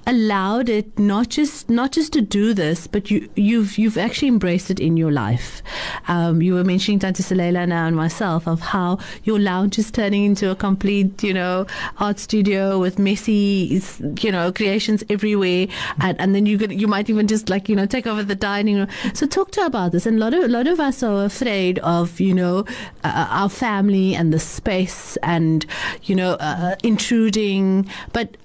allowed 0.06 0.68
it 0.68 0.98
not 0.98 1.28
just 1.28 1.70
not 1.70 1.92
just 1.92 2.12
to 2.12 2.20
do 2.20 2.54
this, 2.54 2.86
but 2.86 3.10
you 3.10 3.28
you've 3.36 3.78
you've 3.78 3.98
actually 3.98 4.28
embraced 4.28 4.70
it 4.70 4.80
in 4.80 4.96
your 4.96 5.10
life. 5.10 5.62
Um, 6.08 6.42
you 6.42 6.54
were 6.54 6.64
mentioning 6.64 6.98
Tante 6.98 7.22
Salela 7.22 7.66
now 7.66 7.86
and 7.86 7.96
myself 7.96 8.46
of 8.46 8.60
how 8.60 8.98
your 9.24 9.38
lounge 9.38 9.78
is 9.78 9.90
turning 9.90 10.24
into 10.24 10.50
a 10.50 10.54
complete 10.54 11.22
you 11.22 11.34
know 11.34 11.66
art 11.98 12.18
studio 12.18 12.78
with 12.78 12.98
messy 12.98 13.80
you 14.20 14.32
know 14.32 14.52
creations 14.52 15.02
everywhere, 15.08 15.66
and, 16.00 16.20
and 16.20 16.34
then 16.34 16.46
you 16.46 16.58
could 16.58 16.72
you 16.72 16.86
might 16.86 17.08
even 17.08 17.26
just 17.26 17.48
like 17.48 17.68
you 17.68 17.76
know 17.76 17.86
take 17.86 18.06
over 18.06 18.22
the 18.22 18.34
dining 18.34 18.76
room. 18.76 18.88
So 19.14 19.26
talk 19.26 19.50
to 19.52 19.60
her 19.62 19.66
about 19.66 19.92
this. 19.92 20.06
And 20.06 20.16
a 20.16 20.20
lot 20.20 20.34
of 20.34 20.44
a 20.44 20.48
lot 20.48 20.66
of 20.66 20.80
us 20.80 21.02
are 21.02 21.24
afraid 21.24 21.78
of 21.80 22.20
you 22.20 22.34
know 22.34 22.64
uh, 23.02 23.26
our 23.30 23.48
family 23.48 24.14
and 24.14 24.32
the 24.32 24.38
space 24.38 25.16
and 25.22 25.66
you 26.04 26.14
know 26.14 26.32
uh, 26.34 26.76
intruding, 26.82 27.88
but 28.12 28.36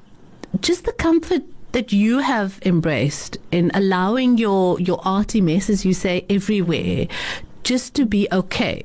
just 0.61 0.85
the 0.85 0.93
comfort 0.93 1.43
that 1.71 1.93
you 1.93 2.19
have 2.19 2.59
embraced 2.65 3.37
in 3.51 3.71
allowing 3.73 4.37
your 4.37 4.79
your 4.79 4.99
arty 5.05 5.41
mess, 5.41 5.69
as 5.69 5.85
you 5.85 5.93
say, 5.93 6.25
everywhere, 6.29 7.07
just 7.63 7.93
to 7.95 8.05
be 8.05 8.27
okay. 8.31 8.83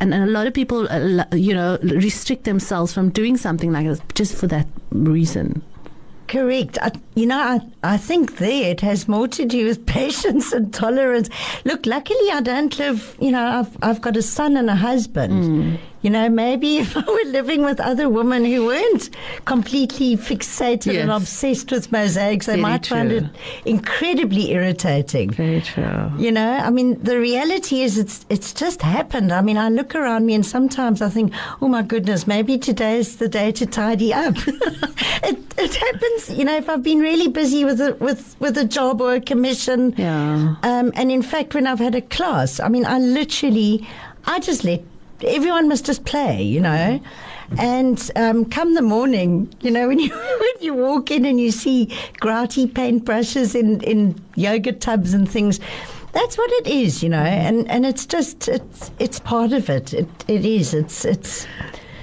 And, 0.00 0.14
and 0.14 0.24
a 0.24 0.32
lot 0.32 0.46
of 0.46 0.54
people, 0.54 0.88
uh, 0.88 1.24
you 1.32 1.52
know, 1.52 1.78
restrict 1.82 2.44
themselves 2.44 2.94
from 2.94 3.10
doing 3.10 3.36
something 3.36 3.70
like 3.70 3.86
this 3.86 4.00
just 4.14 4.34
for 4.34 4.46
that 4.46 4.66
reason. 4.90 5.62
Correct. 6.26 6.78
I, 6.80 6.92
you 7.16 7.26
know, 7.26 7.38
I, 7.38 7.60
I 7.82 7.96
think 7.96 8.38
there 8.38 8.70
it 8.70 8.80
has 8.82 9.08
more 9.08 9.26
to 9.28 9.44
do 9.44 9.66
with 9.66 9.84
patience 10.00 10.52
and 10.52 10.72
tolerance. 10.72 11.28
Look, 11.64 11.86
luckily 11.86 12.30
I 12.32 12.40
don't 12.40 12.78
live, 12.78 13.16
you 13.20 13.32
know, 13.32 13.44
I've, 13.44 13.76
I've 13.82 14.00
got 14.00 14.16
a 14.16 14.22
son 14.22 14.56
and 14.56 14.70
a 14.70 14.76
husband. 14.76 15.78
You 16.02 16.10
know, 16.10 16.28
maybe 16.28 16.78
if 16.84 16.96
I 16.96 17.04
were 17.04 17.30
living 17.30 17.62
with 17.62 17.80
other 17.80 18.08
women 18.08 18.44
who 18.44 18.66
weren't 18.66 19.10
completely 19.44 20.16
fixated 20.16 21.00
and 21.00 21.10
obsessed 21.10 21.70
with 21.70 21.92
mosaics, 21.92 22.46
they 22.46 22.52
Very 22.52 22.62
might 22.62 22.86
find 22.86 23.12
it 23.12 23.24
incredibly 23.64 24.52
irritating. 24.52 25.30
Very 25.30 25.60
true. 25.60 26.10
You 26.18 26.32
know, 26.32 26.52
I 26.52 26.70
mean, 26.70 27.02
the 27.02 27.18
reality 27.18 27.82
is 27.82 27.98
it's 27.98 28.24
it's 28.28 28.52
just 28.52 28.82
happened. 28.82 29.32
I 29.32 29.42
mean, 29.42 29.58
I 29.58 29.68
look 29.68 29.94
around 29.94 30.26
me 30.26 30.34
and 30.34 30.44
sometimes 30.44 31.02
I 31.02 31.08
think, 31.08 31.32
oh 31.60 31.68
my 31.68 31.82
goodness, 31.82 32.26
maybe 32.26 32.58
today 32.58 32.98
is 32.98 33.16
the 33.16 33.28
day 33.28 33.52
to 33.52 33.66
tidy 33.66 34.12
up. 34.12 34.34
it 34.46 35.38
it 35.58 35.74
happens. 35.74 36.30
You 36.30 36.44
know, 36.44 36.56
if 36.56 36.68
I've 36.68 36.82
been 36.82 37.00
really 37.00 37.28
busy 37.28 37.64
with 37.64 37.80
a 37.80 37.94
with 37.94 38.36
with 38.40 38.56
a 38.56 38.64
job 38.64 39.00
or 39.00 39.14
a 39.14 39.20
commission. 39.20 39.94
Yeah. 39.96 40.56
Um, 40.62 40.92
and 40.94 41.12
in 41.12 41.22
fact, 41.22 41.54
when 41.54 41.66
I've 41.66 41.78
had 41.78 41.94
a 41.94 42.02
class, 42.02 42.60
I 42.60 42.68
mean, 42.68 42.86
I 42.86 42.98
literally, 42.98 43.86
I 44.24 44.38
just 44.38 44.64
let 44.64 44.82
everyone 45.24 45.68
must 45.68 45.86
just 45.86 46.04
play. 46.04 46.42
You 46.42 46.60
know. 46.60 47.00
And 47.58 48.10
um, 48.14 48.44
come 48.44 48.74
the 48.74 48.82
morning, 48.82 49.52
you 49.60 49.72
know, 49.72 49.88
when 49.88 49.98
you 49.98 50.10
when 50.10 50.52
you 50.60 50.74
walk 50.74 51.10
in 51.10 51.24
and 51.24 51.40
you 51.40 51.50
see 51.50 51.92
grouty 52.20 52.66
paintbrushes 52.66 53.58
in, 53.58 53.80
in 53.82 54.20
yoga 54.36 54.72
tubs 54.72 55.14
and 55.14 55.28
things, 55.28 55.58
that's 56.12 56.38
what 56.38 56.50
it 56.52 56.68
is, 56.68 57.02
you 57.02 57.08
know. 57.08 57.18
And, 57.18 57.68
and 57.68 57.84
it's 57.84 58.06
just 58.06 58.48
it's 58.48 58.90
it's 58.98 59.18
part 59.18 59.52
of 59.52 59.68
it. 59.68 59.92
It 59.92 60.08
it 60.28 60.44
is. 60.44 60.74
It's 60.74 61.04
it's 61.04 61.46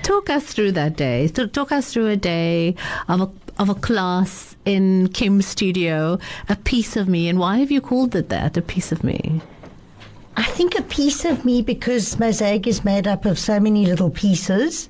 Talk 0.08 0.30
us 0.30 0.46
through 0.46 0.72
that 0.72 0.96
day. 0.96 1.28
Talk 1.28 1.74
us 1.74 1.92
through 1.92 2.08
a 2.08 2.16
day 2.16 2.76
of 3.10 3.20
a 3.20 3.30
of 3.62 3.68
a 3.68 3.76
class 3.76 4.56
in 4.64 5.10
Kim's 5.10 5.46
studio, 5.46 6.18
a 6.48 6.56
piece 6.56 6.96
of 6.96 7.10
me, 7.10 7.28
and 7.28 7.40
why 7.40 7.58
have 7.58 7.72
you 7.72 7.82
called 7.82 8.16
it 8.16 8.30
that? 8.30 8.56
A 8.56 8.62
piece 8.62 8.94
of 8.94 9.04
me. 9.04 9.42
I 10.38 10.44
think 10.44 10.78
a 10.78 10.84
piece 10.84 11.26
of 11.26 11.44
me 11.46 11.64
because 11.64 12.20
mosaic 12.20 12.68
is 12.68 12.86
made 12.86 13.08
up 13.08 13.26
of 13.26 13.40
so 13.40 13.60
many 13.60 13.88
little 13.88 14.12
pieces. 14.12 14.88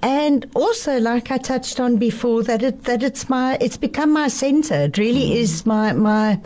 And 0.00 0.48
also, 0.54 0.98
like 1.00 1.32
I 1.32 1.38
touched 1.38 1.80
on 1.80 1.96
before, 1.96 2.44
that 2.44 2.62
it 2.62 2.84
that 2.84 3.02
it's 3.02 3.28
my 3.28 3.58
it's 3.60 3.76
become 3.76 4.12
my 4.12 4.28
center. 4.28 4.82
It 4.82 4.96
really 4.96 5.38
is 5.38 5.66
my 5.66 5.92
my 5.92 6.40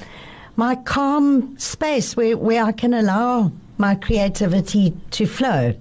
my 0.56 0.74
calm 0.74 1.56
space 1.58 2.16
where, 2.16 2.36
where 2.36 2.64
I 2.64 2.72
can 2.72 2.94
allow 2.94 3.52
my 3.78 3.94
creativity 3.94 4.94
to 5.10 5.26
flow. 5.26 5.74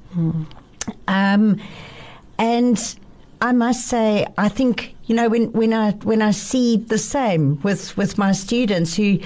Um, 1.08 1.60
and 2.38 2.96
I 3.42 3.54
must 3.54 3.88
say, 3.88 4.28
I 4.38 4.50
think 4.50 4.96
you 5.06 5.16
know 5.16 5.30
when, 5.30 5.52
when 5.54 5.74
I 5.74 5.92
when 5.92 6.22
I 6.22 6.32
see 6.32 6.78
the 6.78 6.98
same 6.98 7.60
with 7.64 7.96
with 7.96 8.18
my 8.18 8.34
students 8.34 8.96
who. 8.96 9.20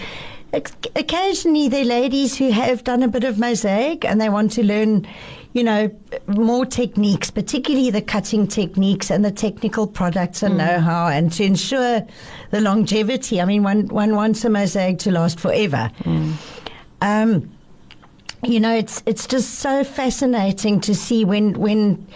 Occasionally, 0.96 1.68
there 1.70 1.82
are 1.82 1.86
ladies 1.86 2.38
who 2.38 2.52
have 2.52 2.84
done 2.84 3.04
a 3.04 3.08
bit 3.08 3.24
of 3.24 3.38
mosaic 3.38 4.04
and 4.04 4.20
they 4.20 4.30
want 4.30 4.52
to 4.54 4.64
learn, 4.64 5.08
you 5.54 5.64
know, 5.64 5.90
more 6.28 6.66
techniques, 6.66 7.30
particularly 7.30 7.92
the 7.92 8.02
cutting 8.02 8.48
techniques 8.48 9.12
and 9.12 9.24
the 9.24 9.32
technical 9.32 9.86
products 9.88 10.42
and 10.44 10.58
know-how, 10.58 11.08
and 11.08 11.32
to 11.34 11.44
ensure 11.44 12.06
the 12.52 12.62
longevity. 12.62 13.40
I 13.42 13.46
mean, 13.46 13.64
one 13.64 13.88
one 13.88 14.16
wants 14.16 14.44
a 14.46 14.50
mosaic 14.50 15.00
to 15.00 15.12
last 15.12 15.40
forever. 15.40 15.92
Um, 17.02 17.52
you 18.44 18.60
know, 18.60 18.74
it's 18.74 19.04
it's 19.06 19.28
just 19.28 19.56
so 19.56 19.84
fascinating 19.84 20.80
to 20.82 20.96
see 20.96 21.26
when 21.26 21.54
when 21.60 22.08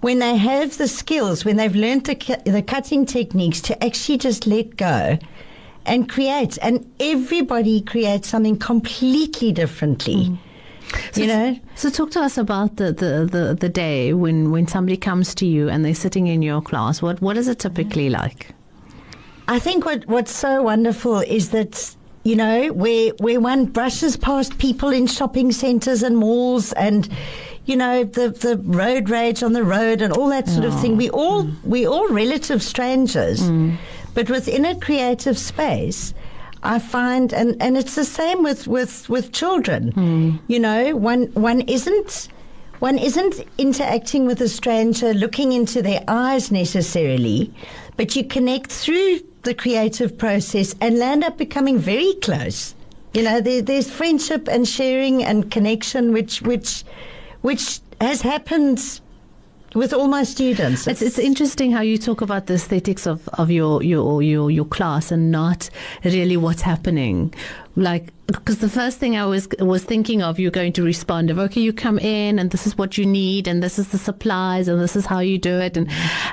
when 0.00 0.18
they 0.18 0.36
have 0.36 0.78
the 0.78 0.88
skills, 0.88 1.44
when 1.44 1.56
they've 1.56 1.74
learned 1.74 2.06
the 2.06 2.42
the 2.44 2.62
cutting 2.62 3.04
techniques, 3.06 3.60
to 3.62 3.84
actually 3.84 4.18
just 4.18 4.46
let 4.46 4.76
go 4.76 5.18
and 5.90 6.08
create. 6.08 6.56
And 6.62 6.90
everybody 7.00 7.82
creates 7.82 8.28
something 8.28 8.56
completely 8.56 9.52
differently. 9.52 10.26
Mm. 10.26 10.38
You 11.16 11.26
know, 11.26 11.58
So 11.74 11.90
talk 11.90 12.10
to 12.12 12.20
us 12.20 12.38
about 12.38 12.76
the, 12.76 12.92
the, 12.92 13.28
the, 13.30 13.56
the 13.58 13.68
day 13.68 14.12
when, 14.12 14.50
when 14.50 14.66
somebody 14.66 14.96
comes 14.96 15.34
to 15.36 15.46
you 15.46 15.68
and 15.68 15.84
they're 15.84 15.94
sitting 15.94 16.26
in 16.26 16.42
your 16.42 16.60
class. 16.60 17.00
What 17.00 17.20
what 17.20 17.36
is 17.36 17.46
it 17.46 17.58
typically 17.58 18.08
mm. 18.08 18.20
like? 18.20 18.48
I 19.46 19.58
think 19.58 19.84
what 19.84 20.06
what's 20.06 20.34
so 20.34 20.62
wonderful 20.62 21.20
is 21.20 21.50
that 21.50 21.94
you 22.24 22.36
know 22.36 22.72
where 22.72 23.12
where 23.18 23.40
one 23.40 23.66
brushes 23.66 24.16
past 24.16 24.58
people 24.58 24.90
in 24.90 25.06
shopping 25.06 25.52
centres 25.52 26.02
and 26.02 26.16
malls 26.16 26.72
and 26.72 27.08
you 27.66 27.76
know 27.76 28.04
the 28.04 28.30
the 28.30 28.58
road 28.64 29.08
rage 29.10 29.42
on 29.42 29.52
the 29.52 29.64
road 29.64 30.02
and 30.02 30.12
all 30.12 30.28
that 30.28 30.48
sort 30.48 30.64
of 30.64 30.80
thing. 30.80 30.92
Oh. 30.92 30.96
We 30.96 31.10
all 31.10 31.44
mm. 31.44 31.64
we 31.64 31.86
all 31.86 32.08
relative 32.08 32.62
strangers, 32.62 33.42
but 34.14 34.30
within 34.30 34.64
a 34.64 34.78
creative 34.78 35.38
space. 35.38 36.14
I 36.62 36.78
find, 36.78 37.32
and, 37.32 37.56
and 37.60 37.76
it's 37.76 37.94
the 37.94 38.04
same 38.04 38.42
with, 38.42 38.66
with, 38.66 39.08
with 39.08 39.32
children. 39.32 39.92
Hmm. 39.92 40.36
You 40.46 40.58
know, 40.58 40.94
one 40.94 41.26
one 41.32 41.62
isn't 41.62 42.28
one 42.80 42.98
isn't 42.98 43.46
interacting 43.58 44.26
with 44.26 44.40
a 44.40 44.48
stranger, 44.48 45.12
looking 45.12 45.52
into 45.52 45.82
their 45.82 46.02
eyes 46.08 46.50
necessarily, 46.50 47.52
but 47.96 48.16
you 48.16 48.24
connect 48.24 48.70
through 48.72 49.20
the 49.42 49.54
creative 49.54 50.16
process 50.16 50.74
and 50.80 50.98
land 50.98 51.22
up 51.22 51.36
becoming 51.36 51.78
very 51.78 52.14
close. 52.22 52.74
You 53.12 53.22
know, 53.22 53.40
there, 53.40 53.60
there's 53.60 53.90
friendship 53.90 54.48
and 54.48 54.66
sharing 54.66 55.22
and 55.22 55.50
connection, 55.50 56.12
which 56.12 56.42
which 56.42 56.84
which 57.42 57.80
has 58.00 58.22
happened 58.22 59.00
with 59.74 59.92
all 59.92 60.08
my 60.08 60.24
students. 60.24 60.86
It's, 60.86 61.02
it's 61.02 61.18
interesting 61.18 61.70
how 61.70 61.80
you 61.80 61.98
talk 61.98 62.20
about 62.20 62.46
the 62.46 62.54
aesthetics 62.54 63.06
of, 63.06 63.28
of 63.34 63.50
your, 63.50 63.82
your 63.82 64.22
your 64.22 64.50
your 64.50 64.64
class 64.64 65.12
and 65.12 65.30
not 65.30 65.70
really 66.04 66.36
what's 66.36 66.62
happening. 66.62 67.32
Like, 67.76 68.12
because 68.26 68.58
the 68.58 68.68
first 68.68 68.98
thing 68.98 69.16
I 69.16 69.26
was 69.26 69.48
was 69.60 69.84
thinking 69.84 70.22
of, 70.22 70.38
you're 70.38 70.50
going 70.50 70.72
to 70.74 70.82
respond 70.82 71.30
of, 71.30 71.38
okay, 71.38 71.60
you 71.60 71.72
come 71.72 71.98
in 71.98 72.38
and 72.38 72.50
this 72.50 72.66
is 72.66 72.76
what 72.76 72.98
you 72.98 73.06
need 73.06 73.46
and 73.46 73.62
this 73.62 73.78
is 73.78 73.88
the 73.88 73.98
supplies 73.98 74.68
and 74.68 74.80
this 74.80 74.96
is 74.96 75.06
how 75.06 75.20
you 75.20 75.38
do 75.38 75.58
it 75.58 75.76
and 75.76 75.88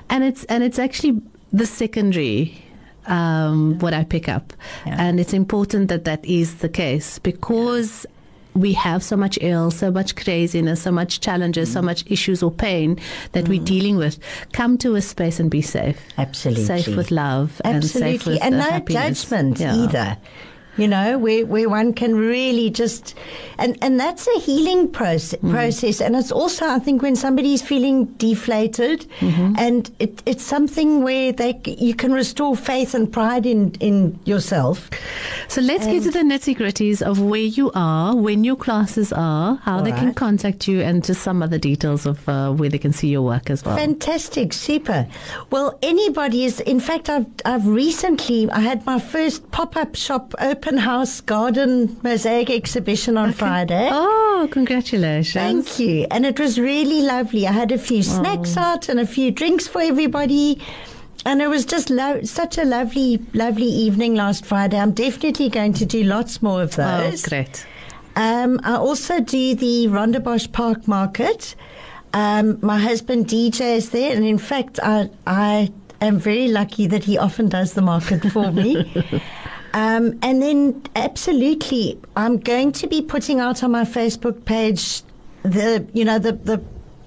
and 0.10 0.24
it's 0.24 0.44
and 0.46 0.64
it's 0.64 0.80
actually 0.80 1.22
the 1.54 1.66
secondary. 1.66 2.64
Um, 3.10 3.80
what 3.80 3.94
I 3.94 4.04
pick 4.04 4.28
up, 4.28 4.52
and 4.84 5.18
it's 5.18 5.32
important 5.32 5.88
that 5.88 6.04
that 6.04 6.26
is 6.26 6.56
the 6.56 6.68
case 6.68 7.20
because 7.20 8.06
we 8.60 8.74
have 8.74 9.04
so 9.04 9.16
much 9.18 9.38
ill, 9.42 9.72
so 9.72 9.92
much 9.92 10.16
craziness, 10.16 10.82
so 10.82 10.92
much 10.92 11.20
challenges, 11.20 11.70
Mm. 11.70 11.74
so 11.74 11.82
much 11.82 12.04
issues 12.08 12.42
or 12.44 12.52
pain 12.52 12.98
that 13.34 13.48
we're 13.48 13.64
dealing 13.64 13.98
with. 13.98 14.20
Come 14.54 14.78
to 14.80 14.96
a 14.96 15.02
space 15.02 15.40
and 15.40 15.50
be 15.50 15.62
safe. 15.62 15.98
Absolutely. 16.18 16.66
Safe 16.66 16.96
with 16.96 17.12
love. 17.12 17.62
And 17.64 17.84
safe 17.84 17.96
Absolutely. 17.96 18.34
with 18.34 18.44
And, 18.44 18.58
no 18.58 18.64
happiness. 18.64 19.22
judgment 19.24 19.60
Yeah. 19.60 19.76
either. 19.76 20.18
You 20.78 20.88
know, 20.88 21.18
where, 21.18 21.46
where 21.46 21.68
one 21.70 21.94
can 21.94 22.16
really 22.16 22.70
just, 22.70 23.16
and, 23.58 23.78
and 23.82 24.00
that's 24.00 24.28
a 24.28 24.40
healing 24.40 24.92
process, 24.92 25.40
Mm. 25.42 25.52
process. 25.52 26.02
And 26.02 26.16
it's 26.16 26.32
also, 26.32 26.66
I 26.68 26.80
think, 26.80 27.02
when 27.02 27.16
somebody's 27.16 27.62
feeling 27.62 28.06
deflated, 28.18 29.06
Mm-hmm. 29.20 29.56
and 29.58 29.90
it, 30.00 30.22
it's 30.26 30.44
something 30.44 31.04
where 31.04 31.32
they 31.32 31.60
you 31.66 31.96
can 31.96 32.12
restore 32.14 32.56
faith 32.56 32.94
and 32.94 33.12
pride 33.12 33.46
in, 33.46 33.72
in 33.80 34.20
yourself. 34.26 34.90
So 35.48 35.62
let's 35.62 35.86
get 35.86 36.04
to 36.04 36.12
the 36.12 36.20
nitty 36.20 36.56
gritties 36.58 37.02
of 37.02 37.20
where 37.22 37.40
you 37.60 37.72
are, 37.74 38.16
when 38.16 38.44
your 38.44 38.56
classes 38.56 39.12
are, 39.14 39.56
how 39.64 39.82
they 39.82 39.92
can 39.92 40.14
contact 40.14 40.68
you, 40.68 40.82
and 40.82 41.04
just 41.04 41.22
some 41.24 41.42
other 41.42 41.58
details 41.58 42.06
of 42.06 42.28
uh, 42.30 42.52
where 42.52 42.70
they 42.70 42.78
can 42.78 42.94
see 42.94 43.08
your 43.08 43.24
work 43.24 43.50
as 43.50 43.66
well. 43.66 43.76
Fantastic, 43.78 44.54
super. 44.54 45.08
Well, 45.50 45.80
anybody 45.82 46.44
is. 46.46 46.60
In 46.62 46.80
fact, 46.80 47.10
I've 47.10 47.26
I've 47.46 47.66
recently 47.66 48.50
I 48.52 48.60
had 48.60 48.86
my 48.86 49.00
first 49.00 49.50
pop 49.52 49.76
up 49.76 49.96
shop 49.96 50.34
open 50.40 50.67
house 50.76 51.22
garden 51.22 51.98
mosaic 52.04 52.50
exhibition 52.50 53.16
on 53.18 53.32
Friday. 53.32 53.88
Oh, 53.90 54.50
congratulations. 54.52 55.34
Thank 55.34 55.80
you, 55.80 56.08
and 56.12 56.26
it 56.26 56.38
was 56.40 56.60
really 56.60 57.02
lovely. 57.04 57.48
I 57.48 57.54
had 57.54 57.72
a 57.72 57.78
few 57.78 58.04
snacks 58.04 58.58
out 58.58 58.90
and 58.90 59.00
a 59.00 59.06
few 59.08 59.32
drinks 59.32 59.68
for 59.68 59.80
everybody. 59.82 60.60
And 61.26 61.42
it 61.42 61.48
was 61.50 61.66
just 61.66 61.90
lo- 61.90 62.22
such 62.24 62.58
a 62.58 62.64
lovely, 62.64 63.20
lovely 63.34 63.66
evening 63.66 64.16
last 64.16 64.46
Friday. 64.46 64.78
I'm 64.80 64.92
definitely 64.92 65.50
going 65.50 65.74
to 65.74 65.86
do 65.86 66.04
lots 66.04 66.42
more 66.42 66.62
of 66.64 66.78
Oh, 66.80 66.84
those. 67.10 67.24
great. 67.24 67.66
Um, 68.16 68.60
I 68.64 68.76
also 68.76 69.20
do 69.20 69.54
the 69.56 69.88
Rondebosch 69.88 70.52
Park 70.52 70.88
Market. 70.88 71.56
Um, 72.14 72.58
my 72.62 72.80
husband 72.80 73.28
DJ 73.28 73.76
is 73.78 73.90
there, 73.90 74.16
and 74.16 74.26
in 74.26 74.38
fact, 74.38 74.80
I 74.82 75.10
I 75.28 75.72
am 76.02 76.18
very 76.18 76.48
lucky 76.48 76.88
that 76.88 77.04
he 77.04 77.18
often 77.18 77.50
does 77.50 77.74
the 77.74 77.82
market 77.82 78.22
for 78.32 78.52
me. 78.52 78.86
um, 79.78 80.18
and 80.24 80.42
then, 80.42 80.82
absolutely, 80.96 82.00
I'm 82.16 82.38
going 82.40 82.72
to 82.74 82.88
be 82.88 83.02
putting 83.02 83.40
out 83.40 83.64
on 83.64 83.72
my 83.72 83.84
Facebook 83.84 84.44
page 84.46 85.04
the 85.44 85.86
you 85.94 86.04
know 86.04 86.18
the 86.18 86.32
the 86.34 86.64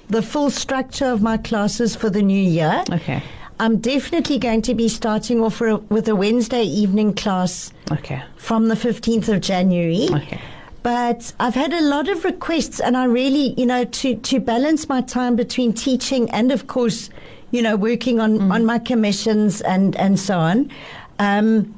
the 0.08 0.22
full 0.22 0.50
structure 0.50 1.06
of 1.06 1.20
my 1.20 1.36
classes 1.36 1.96
for 1.96 2.10
the 2.10 2.22
new 2.22 2.42
year. 2.58 2.84
Okay. 2.90 3.22
I'm 3.58 3.78
definitely 3.78 4.38
going 4.38 4.62
to 4.62 4.74
be 4.74 4.88
starting 4.88 5.42
off 5.42 5.56
for 5.56 5.68
a, 5.68 5.76
with 5.76 6.08
a 6.08 6.14
Wednesday 6.14 6.62
evening 6.62 7.12
class 7.14 7.72
Okay. 7.90 8.22
from 8.36 8.68
the 8.68 8.74
15th 8.74 9.28
of 9.28 9.40
January. 9.40 10.08
Okay. 10.10 10.40
But 10.82 11.32
I've 11.38 11.54
had 11.54 11.72
a 11.74 11.82
lot 11.82 12.08
of 12.08 12.24
requests, 12.24 12.80
and 12.80 12.96
I 12.96 13.04
really, 13.04 13.52
you 13.60 13.66
know, 13.66 13.84
to, 13.84 14.14
to 14.16 14.40
balance 14.40 14.88
my 14.88 15.02
time 15.02 15.36
between 15.36 15.74
teaching 15.74 16.30
and, 16.30 16.50
of 16.50 16.68
course, 16.68 17.10
you 17.50 17.60
know, 17.62 17.76
working 17.76 18.18
on, 18.18 18.50
on 18.50 18.64
my 18.64 18.78
commissions 18.78 19.60
and, 19.60 19.94
and 19.96 20.18
so 20.18 20.38
on. 20.38 20.70
Um, 21.18 21.74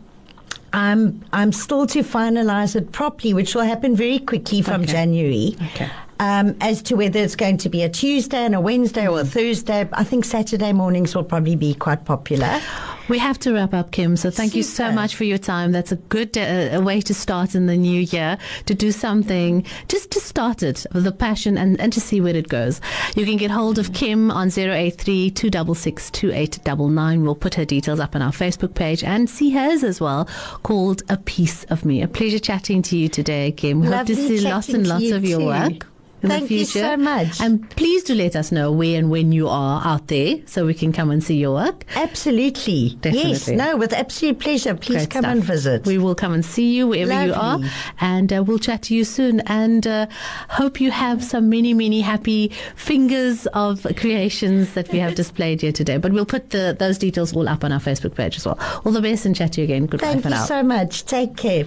I'm 0.72 1.22
I'm 1.32 1.52
still 1.52 1.86
to 1.88 2.02
finalise 2.02 2.74
it 2.76 2.92
properly, 2.92 3.34
which 3.34 3.54
will 3.54 3.62
happen 3.62 3.94
very 3.96 4.18
quickly 4.18 4.62
from 4.62 4.82
Okay. 4.82 4.92
January. 4.92 5.56
Okay. 5.74 5.90
Um, 6.22 6.54
as 6.60 6.82
to 6.82 6.94
whether 6.94 7.18
it's 7.18 7.34
going 7.34 7.56
to 7.58 7.68
be 7.68 7.82
a 7.82 7.88
Tuesday 7.88 8.44
and 8.44 8.54
a 8.54 8.60
Wednesday 8.60 9.08
or 9.08 9.22
a 9.22 9.24
Thursday, 9.24 9.88
I 9.92 10.04
think 10.04 10.24
Saturday 10.24 10.72
mornings 10.72 11.16
will 11.16 11.24
probably 11.24 11.56
be 11.56 11.74
quite 11.74 12.04
popular. 12.04 12.60
We 13.08 13.18
have 13.18 13.40
to 13.40 13.52
wrap 13.52 13.74
up, 13.74 13.90
Kim. 13.90 14.16
So 14.16 14.30
thank 14.30 14.54
you 14.54 14.62
so 14.62 14.92
much 14.92 15.16
for 15.16 15.24
your 15.24 15.38
time. 15.38 15.72
That's 15.72 15.90
a 15.90 15.96
good 15.96 16.38
uh, 16.38 16.68
a 16.74 16.80
way 16.80 17.00
to 17.00 17.12
start 17.12 17.56
in 17.56 17.66
the 17.66 17.76
new 17.76 18.02
year 18.02 18.38
to 18.66 18.74
do 18.74 18.92
something, 18.92 19.66
just 19.88 20.12
to 20.12 20.20
start 20.20 20.62
it 20.62 20.86
with 20.92 21.04
a 21.08 21.10
passion 21.10 21.58
and, 21.58 21.80
and 21.80 21.92
to 21.92 22.00
see 22.00 22.20
where 22.20 22.36
it 22.36 22.46
goes. 22.46 22.80
You 23.16 23.24
can 23.24 23.36
get 23.36 23.50
hold 23.50 23.80
of 23.80 23.92
Kim 23.92 24.30
on 24.30 24.46
083 24.56 25.32
266 25.32 26.10
2899. 26.12 27.24
We'll 27.24 27.34
put 27.34 27.54
her 27.56 27.64
details 27.64 27.98
up 27.98 28.14
on 28.14 28.22
our 28.22 28.30
Facebook 28.30 28.74
page 28.74 29.02
and 29.02 29.28
see 29.28 29.50
hers 29.50 29.82
as 29.82 30.00
well, 30.00 30.28
called 30.62 31.02
A 31.08 31.16
Piece 31.16 31.64
of 31.64 31.84
Me. 31.84 32.00
A 32.00 32.06
pleasure 32.06 32.38
chatting 32.38 32.80
to 32.82 32.96
you 32.96 33.08
today, 33.08 33.50
Kim. 33.50 33.82
Hope 33.82 34.06
to 34.06 34.14
see 34.14 34.40
lots 34.40 34.68
and 34.68 34.86
lots 34.86 35.10
of 35.10 35.24
your 35.24 35.40
too. 35.40 35.46
work. 35.46 35.91
In 36.22 36.28
Thank 36.28 36.48
the 36.48 36.54
you 36.54 36.64
future. 36.66 36.86
so 36.86 36.96
much. 36.96 37.40
And 37.40 37.68
please 37.70 38.04
do 38.04 38.14
let 38.14 38.36
us 38.36 38.52
know 38.52 38.70
where 38.70 38.96
and 38.98 39.10
when 39.10 39.32
you 39.32 39.48
are 39.48 39.82
out 39.84 40.06
there 40.06 40.36
so 40.46 40.64
we 40.64 40.74
can 40.74 40.92
come 40.92 41.10
and 41.10 41.22
see 41.22 41.36
your 41.36 41.52
work. 41.54 41.84
Absolutely. 41.96 42.96
Yes. 43.02 43.48
No, 43.48 43.76
with 43.76 43.92
absolute 43.92 44.38
pleasure. 44.38 44.74
Please 44.74 44.98
Great 44.98 45.10
come 45.10 45.22
stuff. 45.22 45.32
and 45.32 45.44
visit. 45.44 45.84
We 45.86 45.98
will 45.98 46.14
come 46.14 46.32
and 46.32 46.44
see 46.44 46.72
you 46.76 46.86
wherever 46.86 47.26
you 47.26 47.34
are, 47.34 47.58
and 48.00 48.32
uh, 48.32 48.42
we'll 48.46 48.58
chat 48.60 48.82
to 48.82 48.94
you 48.94 49.04
soon. 49.04 49.40
And 49.46 49.86
uh, 49.86 50.06
hope 50.48 50.80
you 50.80 50.90
have 50.92 51.24
some 51.24 51.48
many, 51.48 51.74
many 51.74 52.00
happy 52.00 52.52
fingers 52.76 53.46
of 53.54 53.84
creations 53.96 54.74
that 54.74 54.90
we 54.92 54.98
have 55.00 55.14
displayed 55.22 55.60
here 55.60 55.72
today. 55.72 55.96
But 55.96 56.12
we'll 56.12 56.26
put 56.26 56.50
the, 56.50 56.76
those 56.78 56.98
details 56.98 57.34
all 57.34 57.48
up 57.48 57.64
on 57.64 57.72
our 57.72 57.80
Facebook 57.80 58.14
page 58.14 58.36
as 58.36 58.46
well. 58.46 58.58
All 58.84 58.92
the 58.92 59.02
best, 59.02 59.26
and 59.26 59.34
chat 59.34 59.54
to 59.54 59.60
you 59.60 59.64
again. 59.64 59.86
Goodbye 59.86 60.12
Thank 60.12 60.22
for 60.22 60.28
you 60.28 60.36
so 60.36 60.62
much. 60.62 61.04
Take 61.04 61.36
care. 61.36 61.66